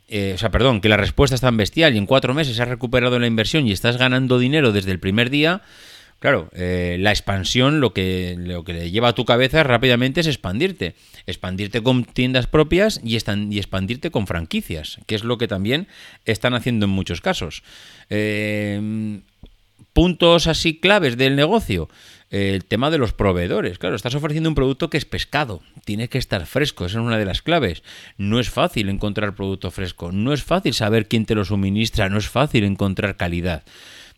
eh, 0.09 0.33
o 0.35 0.39
sea, 0.39 0.51
perdón, 0.51 0.81
que 0.81 0.89
la 0.89 0.97
respuesta 0.97 1.35
es 1.35 1.41
tan 1.41 1.57
bestial 1.57 1.95
y 1.95 1.99
en 1.99 2.07
cuatro 2.07 2.35
meses 2.35 2.59
has 2.61 2.69
recuperado 2.69 3.19
la 3.19 3.27
inversión 3.27 3.67
y 3.67 3.73
estás 3.73 3.97
ganando 3.97 4.39
dinero 4.39 4.73
desde 4.73 4.91
el 4.91 5.01
primer 5.01 5.31
día, 5.31 5.63
Claro, 6.25 6.49
eh, 6.55 6.97
la 7.01 7.11
expansión 7.11 7.81
lo 7.81 7.93
que, 7.93 8.35
lo 8.39 8.65
que 8.65 8.73
le 8.73 8.91
lleva 8.91 9.09
a 9.09 9.15
tu 9.15 9.27
cabeza 9.27 9.63
rápidamente 9.63 10.21
es 10.21 10.27
expandirte. 10.27 10.95
Expandirte 11.27 11.83
con 11.83 12.07
tiendas 12.07 12.47
propias 12.47 12.99
y, 13.05 13.19
y 13.19 13.59
expandirte 13.59 14.11
con 14.11 14.27
franquicias, 14.27 15.01
que 15.05 15.17
es 15.17 15.23
lo 15.23 15.37
que 15.37 15.49
también 15.49 15.87
están 16.25 16.55
haciendo 16.55 16.87
en 16.87 16.93
muchos 16.93 17.21
casos. 17.21 17.63
Eh, 18.09 19.21
puntos 19.95 20.47
así 20.47 20.79
claves 20.79 21.17
del 21.17 21.37
negocio. 21.37 21.89
El 22.31 22.65
tema 22.65 22.91
de 22.91 22.99
los 22.99 23.13
proveedores. 23.13 23.79
Claro, 23.79 23.95
estás 23.95 24.15
ofreciendo 24.17 24.49
un 24.49 24.57
producto 24.57 24.91
que 24.91 24.99
es 24.99 25.05
pescado. 25.05 25.63
Tiene 25.85 26.09
que 26.09 26.19
estar 26.19 26.45
fresco. 26.47 26.85
Esa 26.85 26.99
es 26.99 27.05
una 27.07 27.17
de 27.17 27.25
las 27.25 27.43
claves. 27.43 27.83
No 28.19 28.41
es 28.41 28.51
fácil 28.51 28.89
encontrar 28.89 29.37
producto 29.37 29.71
fresco. 29.71 30.11
No 30.11 30.33
es 30.33 30.43
fácil 30.43 30.75
saber 30.75 31.07
quién 31.07 31.27
te 31.27 31.37
lo 31.37 31.45
suministra. 31.45 32.09
No 32.09 32.19
es 32.19 32.29
fácil 32.29 32.65
encontrar 32.65 33.17
calidad. 33.17 33.63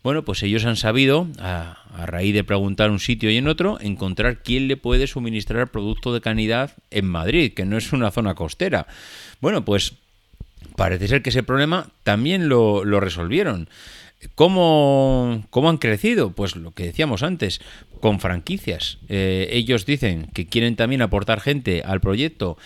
Bueno, 0.03 0.23
pues 0.23 0.41
ellos 0.43 0.65
han 0.65 0.77
sabido, 0.77 1.27
a, 1.39 1.83
raíz 2.05 2.33
de 2.33 2.43
preguntar 2.43 2.91
un 2.91 2.99
sitio 2.99 3.29
y 3.29 3.37
en 3.37 3.47
otro, 3.47 3.77
encontrar 3.81 4.41
quién 4.41 4.67
le 4.67 4.77
puede 4.77 5.05
suministrar 5.05 5.69
producto 5.69 6.13
de 6.13 6.21
calidad 6.21 6.71
en 6.91 7.07
Madrid, 7.07 7.53
que 7.53 7.65
no 7.65 7.77
es 7.77 7.91
una 7.91 8.09
zona 8.11 8.35
costera. 8.35 8.87
Bueno, 9.41 9.65
pues 9.65 9.95
parece 10.75 11.07
ser 11.07 11.21
que 11.23 11.31
ese 11.31 11.43
problema 11.43 11.89
también 12.03 12.47
lo, 12.47 12.83
resolvieron. 13.01 13.67
¿Cómo, 14.35 15.43
¿Cómo, 15.49 15.69
han 15.69 15.77
crecido? 15.77 16.31
Pues 16.31 16.55
lo 16.55 16.71
que 16.71 16.85
decíamos 16.85 17.21
antes, 17.21 17.61
con 17.99 18.19
franquicias. 18.19 18.97
Eh, 19.09 19.49
ellos 19.51 19.85
dicen 19.85 20.27
que 20.33 20.47
quieren 20.47 20.75
también 20.75 21.01
aportar 21.01 21.39
gente 21.39 21.83
al 21.85 22.01
proyecto 22.01 22.57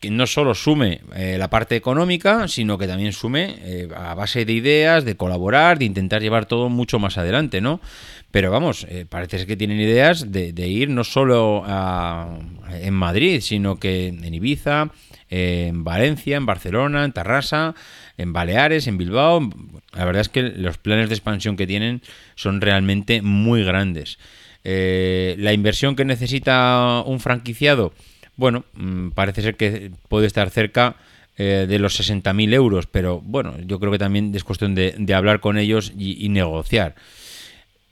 que 0.00 0.10
no 0.10 0.26
solo 0.26 0.54
sume 0.54 1.02
eh, 1.14 1.36
la 1.38 1.50
parte 1.50 1.76
económica, 1.76 2.48
sino 2.48 2.78
que 2.78 2.86
también 2.86 3.12
sume 3.12 3.56
eh, 3.60 3.88
a 3.94 4.14
base 4.14 4.46
de 4.46 4.52
ideas, 4.54 5.04
de 5.04 5.14
colaborar, 5.14 5.78
de 5.78 5.84
intentar 5.84 6.22
llevar 6.22 6.46
todo 6.46 6.70
mucho 6.70 6.98
más 6.98 7.18
adelante, 7.18 7.60
¿no? 7.60 7.80
Pero 8.30 8.50
vamos, 8.50 8.86
eh, 8.88 9.06
parece 9.08 9.44
que 9.46 9.56
tienen 9.56 9.80
ideas 9.80 10.30
de, 10.30 10.68
ir 10.68 10.88
no 10.88 11.04
solo 11.04 11.64
en 11.66 12.94
Madrid, 12.94 13.40
sino 13.40 13.78
que 13.78 14.08
en 14.08 14.34
Ibiza, 14.34 14.90
en 15.28 15.82
Valencia, 15.82 16.36
en 16.36 16.46
Barcelona, 16.46 17.04
en 17.04 17.12
Tarrasa, 17.12 17.74
en 18.16 18.32
Baleares, 18.32 18.86
en 18.86 18.98
Bilbao. 18.98 19.50
La 19.92 20.04
verdad 20.04 20.20
es 20.20 20.28
que 20.28 20.42
los 20.42 20.78
planes 20.78 21.08
de 21.08 21.16
expansión 21.16 21.56
que 21.56 21.66
tienen 21.66 22.02
son 22.36 22.60
realmente 22.60 23.20
muy 23.22 23.64
grandes. 23.64 24.18
la 24.62 25.52
inversión 25.52 25.96
que 25.96 26.04
necesita 26.04 27.02
un 27.04 27.18
franquiciado 27.18 27.92
bueno, 28.40 28.64
mm, 28.72 29.10
parece 29.10 29.42
ser 29.42 29.56
que 29.56 29.90
puede 30.08 30.26
estar 30.26 30.48
cerca 30.48 30.96
eh, 31.36 31.66
de 31.68 31.78
los 31.78 32.00
60.000 32.00 32.54
euros, 32.54 32.86
pero 32.86 33.20
bueno, 33.20 33.54
yo 33.66 33.78
creo 33.78 33.92
que 33.92 33.98
también 33.98 34.34
es 34.34 34.44
cuestión 34.44 34.74
de, 34.74 35.14
hablar 35.14 35.40
con 35.40 35.58
ellos 35.58 35.92
y, 35.98 36.26
negociar. 36.30 36.94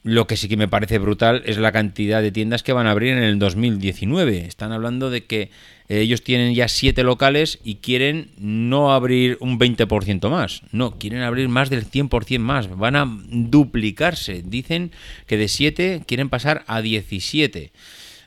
Lo 0.09 0.27
que 0.27 0.38
sí 0.38 0.49
que 0.49 0.57
me 0.57 0.68
parece 0.68 0.99
brutal 0.99 1.42
es 1.44 1.59
la 1.59 1.71
cantidad 1.71 2.23
de 2.23 2.33
tiendas 2.33 2.62
que 2.62 2.73
van 2.73 2.87
a 2.87 2.92
abrir 2.92 3.12
en 3.12 3.23
el 3.23 3.38
2019. 3.38 4.47
Están 4.47 4.73
hablando 4.73 5.11
de 5.11 5.27
que 5.27 5.51
eh, 5.90 6.01
ellos 6.01 6.25
tienen 6.25 6.55
ya 6.55 6.66
7 6.66 7.03
locales 7.03 7.59
y 7.62 7.75
quieren 7.75 8.31
no 8.38 8.94
abrir 8.94 9.37
un 9.40 9.59
20% 9.59 10.31
más. 10.31 10.62
No, 10.73 10.92
quieren 10.99 11.21
abrir 11.21 11.51
más 11.51 11.68
del 11.68 11.85
100% 11.85 12.38
más. 12.38 12.75
Van 12.75 12.97
a 12.97 13.07
duplicarse. 13.29 14.42
Dicen 14.42 14.92
que 15.27 15.37
de 15.37 15.47
7 15.47 16.05
quieren 16.07 16.31
pasar 16.31 16.64
a 16.68 16.81
17. 16.81 17.71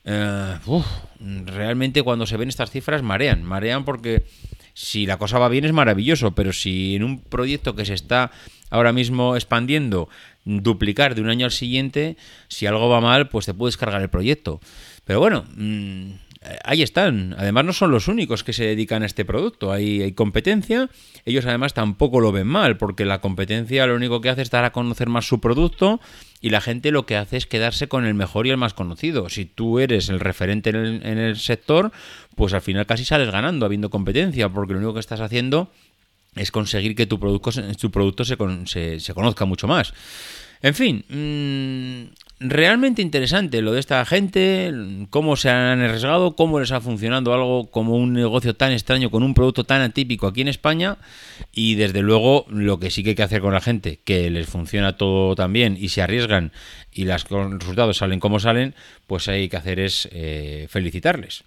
Eh, 0.06 0.56
realmente 1.48 2.04
cuando 2.04 2.28
se 2.28 2.38
ven 2.38 2.50
estas 2.50 2.70
cifras 2.70 3.02
marean, 3.02 3.44
marean 3.44 3.86
porque 3.86 4.24
si 4.76 5.08
la 5.08 5.17
cosa 5.17 5.39
va 5.39 5.50
bien 5.50 5.65
es 5.65 5.74
maravilloso, 5.74 6.36
pero 6.36 6.54
si 6.54 6.96
en 6.96 7.04
un 7.04 7.22
proyecto 7.22 7.76
que 7.76 7.86
se 7.86 7.96
está 7.96 8.30
ahora 8.70 8.94
mismo 8.94 9.36
expandiendo 9.36 10.10
duplicar 10.46 11.16
de 11.16 11.22
un 11.22 11.30
año 11.30 11.46
al 11.46 11.52
siguiente, 11.52 12.18
si 12.48 12.66
algo 12.66 12.90
va 12.90 13.02
mal, 13.02 13.30
pues 13.30 13.46
te 13.46 13.54
puedes 13.54 13.78
cargar 13.78 14.02
el 14.02 14.10
proyecto. 14.10 14.60
Pero 15.06 15.20
bueno, 15.20 15.46
mm, 15.56 16.12
ahí 16.64 16.82
están. 16.82 17.36
Además 17.38 17.66
no 17.66 17.74
son 17.74 17.92
los 17.92 18.08
únicos 18.08 18.44
que 18.44 18.54
se 18.54 18.66
dedican 18.66 19.04
a 19.04 19.06
este 19.06 19.26
producto. 19.26 19.72
Hay, 19.72 20.02
hay, 20.02 20.12
competencia. 20.14 20.90
Ellos 21.26 21.46
además 21.46 21.74
tampoco 21.74 22.20
lo 22.20 22.32
ven 22.32 22.48
mal, 22.48 22.78
porque 22.78 23.06
la 23.06 23.22
competencia 23.22 23.86
lo 23.86 23.96
único 23.96 24.22
que 24.22 24.30
hace 24.30 24.42
es 24.42 24.50
dar 24.50 24.66
a 24.66 24.72
conocer 24.72 25.10
más 25.10 25.28
su 25.28 25.40
producto 25.40 26.00
y 26.42 26.50
la 26.50 26.60
gente 26.60 26.92
lo 26.92 27.06
que 27.06 27.16
hace 27.16 27.38
es 27.38 27.46
quedarse 27.46 27.88
con 27.88 28.06
el 28.06 28.16
mejor 28.16 28.48
y 28.48 28.50
el 28.50 28.58
más 28.58 28.74
conocido. 28.74 29.30
Si 29.30 29.46
tú 29.46 29.80
eres 29.80 30.10
el 30.10 30.20
referente 30.20 30.72
en 30.72 31.18
el, 31.18 31.38
sector, 31.38 31.92
pues 32.36 32.54
al 32.54 32.62
final 32.62 32.88
casi 32.88 33.06
sales 33.06 33.30
ganando 33.32 33.66
habiendo 33.66 33.92
competencia, 33.92 34.50
porque 34.50 34.74
lo 34.74 34.80
único 34.80 34.96
que 34.96 35.00
estás 35.00 35.22
haciendo 35.22 35.72
es 36.36 36.52
conseguir 36.52 36.96
que 36.96 37.06
tu 37.06 37.20
producto, 37.20 37.52
tu 37.80 37.91
producto 37.91 38.24
se, 38.26 38.38
se, 38.65 39.00
se 39.00 39.13
conozca 39.13 39.46
mucho 39.46 39.67
más. 39.67 39.94
En 40.62 40.76
fin, 40.76 41.04
mmm, 41.10 42.13
realmente 42.39 43.02
interesante 43.02 43.62
lo 43.62 43.74
de 43.74 43.80
esta 43.80 44.06
gente, 44.06 44.72
cómo 45.10 45.36
se 45.36 45.50
han 45.50 45.82
arriesgado, 45.82 46.36
cómo 46.36 46.60
les 46.60 46.72
ha 46.72 46.82
funcionado 46.82 47.34
algo 47.34 47.70
como 47.70 47.96
un 47.96 48.13
negocio 48.13 48.56
tan 48.56 48.72
extraño 48.72 49.10
con 49.10 49.24
un 49.24 49.34
producto 49.34 49.63
tan 49.63 49.82
atípico 49.82 50.28
aquí 50.28 50.41
en 50.41 50.48
España 50.48 50.98
y 51.52 51.76
desde 51.76 52.02
luego 52.02 52.46
lo 52.50 52.80
que 52.80 52.91
sí 52.91 53.04
que 53.04 53.10
hay 53.10 53.15
que 53.15 53.24
hacer 53.24 53.41
con 53.41 53.54
la 53.54 53.62
gente, 53.62 54.00
que 54.04 54.30
les 54.30 54.48
funciona 54.48 54.98
todo 54.98 55.36
tan 55.36 55.52
bien 55.52 55.78
y 55.80 55.89
se 55.89 56.02
arriesgan 56.02 56.52
y 56.94 57.06
los 57.06 57.28
resultados 57.30 57.98
salen 57.98 58.20
como 58.20 58.39
salen, 58.39 58.76
pues 59.08 59.28
hay 59.28 59.50
que 59.50 59.58
hacer 59.58 59.80
es 59.80 60.10
eh, 60.12 60.67
felicitarles. 60.70 61.44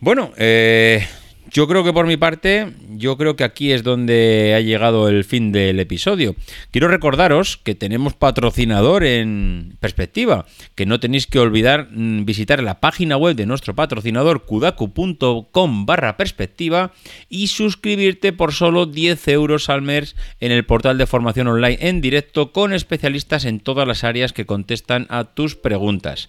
Bueno, 0.00 0.32
eh, 0.36 1.06
yo 1.50 1.66
creo 1.68 1.84
que 1.84 1.92
por 1.92 2.06
mi 2.06 2.16
parte, 2.16 2.72
yo 2.90 3.16
creo 3.16 3.36
que 3.36 3.44
aquí 3.44 3.72
es 3.72 3.82
donde 3.82 4.54
ha 4.56 4.60
llegado 4.60 5.08
el 5.08 5.24
fin 5.24 5.52
del 5.52 5.80
episodio. 5.80 6.36
Quiero 6.70 6.88
recordaros 6.88 7.56
que 7.56 7.74
tenemos 7.74 8.14
patrocinador 8.14 9.04
en 9.04 9.76
perspectiva, 9.80 10.46
que 10.74 10.86
no 10.86 11.00
tenéis 11.00 11.26
que 11.26 11.38
olvidar 11.38 11.88
mm, 11.90 12.24
visitar 12.24 12.62
la 12.62 12.80
página 12.80 13.16
web 13.16 13.36
de 13.36 13.46
nuestro 13.46 13.74
patrocinador 13.74 14.44
kudaku.com 14.44 15.86
barra 15.86 16.16
perspectiva 16.16 16.92
y 17.28 17.48
suscribirte 17.48 18.32
por 18.32 18.52
solo 18.52 18.86
10 18.86 19.28
euros 19.28 19.68
al 19.68 19.82
mes 19.82 20.16
en 20.40 20.52
el 20.52 20.64
portal 20.64 20.98
de 20.98 21.06
formación 21.06 21.48
online 21.48 21.78
en 21.80 22.00
directo 22.00 22.52
con 22.52 22.72
especialistas 22.72 23.44
en 23.44 23.60
todas 23.60 23.86
las 23.86 24.04
áreas 24.04 24.32
que 24.32 24.46
contestan 24.46 25.06
a 25.08 25.24
tus 25.24 25.54
preguntas. 25.54 26.28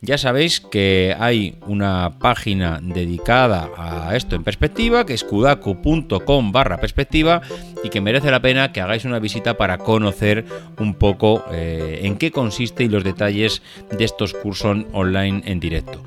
Ya 0.00 0.16
sabéis 0.16 0.60
que 0.60 1.16
hay 1.18 1.56
una 1.66 2.20
página 2.20 2.78
dedicada 2.80 3.68
a 3.76 4.14
esto 4.14 4.36
en 4.36 4.44
perspectiva, 4.44 5.04
que 5.04 5.14
es 5.14 5.24
kudaku.com 5.24 6.52
barra 6.52 6.76
perspectiva, 6.78 7.42
y 7.82 7.88
que 7.88 8.00
merece 8.00 8.30
la 8.30 8.40
pena 8.40 8.72
que 8.72 8.80
hagáis 8.80 9.04
una 9.04 9.18
visita 9.18 9.56
para 9.56 9.78
conocer 9.78 10.44
un 10.78 10.94
poco 10.94 11.44
eh, 11.50 12.00
en 12.04 12.16
qué 12.16 12.30
consiste 12.30 12.84
y 12.84 12.88
los 12.88 13.02
detalles 13.02 13.60
de 13.90 14.04
estos 14.04 14.34
cursos 14.34 14.86
online 14.92 15.42
en 15.46 15.58
directo. 15.58 16.04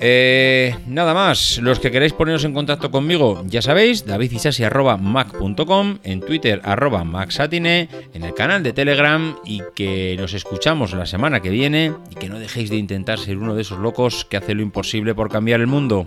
Eh, 0.00 0.76
nada 0.86 1.12
más, 1.12 1.58
los 1.58 1.80
que 1.80 1.90
queréis 1.90 2.12
poneros 2.12 2.44
en 2.44 2.54
contacto 2.54 2.90
conmigo, 2.90 3.42
ya 3.46 3.62
sabéis, 3.62 4.06
davidisasi.mac.com, 4.06 5.98
en 6.04 6.20
Twitter 6.20 6.60
arroba 6.62 7.02
maxatine, 7.04 7.88
en 8.14 8.22
el 8.22 8.34
canal 8.34 8.62
de 8.62 8.72
Telegram 8.72 9.36
y 9.44 9.62
que 9.74 10.16
nos 10.18 10.34
escuchamos 10.34 10.92
la 10.92 11.06
semana 11.06 11.40
que 11.40 11.50
viene 11.50 11.92
y 12.10 12.14
que 12.14 12.28
no 12.28 12.38
dejéis 12.38 12.70
de 12.70 12.76
intentar 12.76 13.18
ser 13.18 13.38
uno 13.38 13.56
de 13.56 13.62
esos 13.62 13.78
locos 13.78 14.24
que 14.24 14.36
hace 14.36 14.54
lo 14.54 14.62
imposible 14.62 15.14
por 15.14 15.30
cambiar 15.30 15.60
el 15.60 15.66
mundo. 15.66 16.06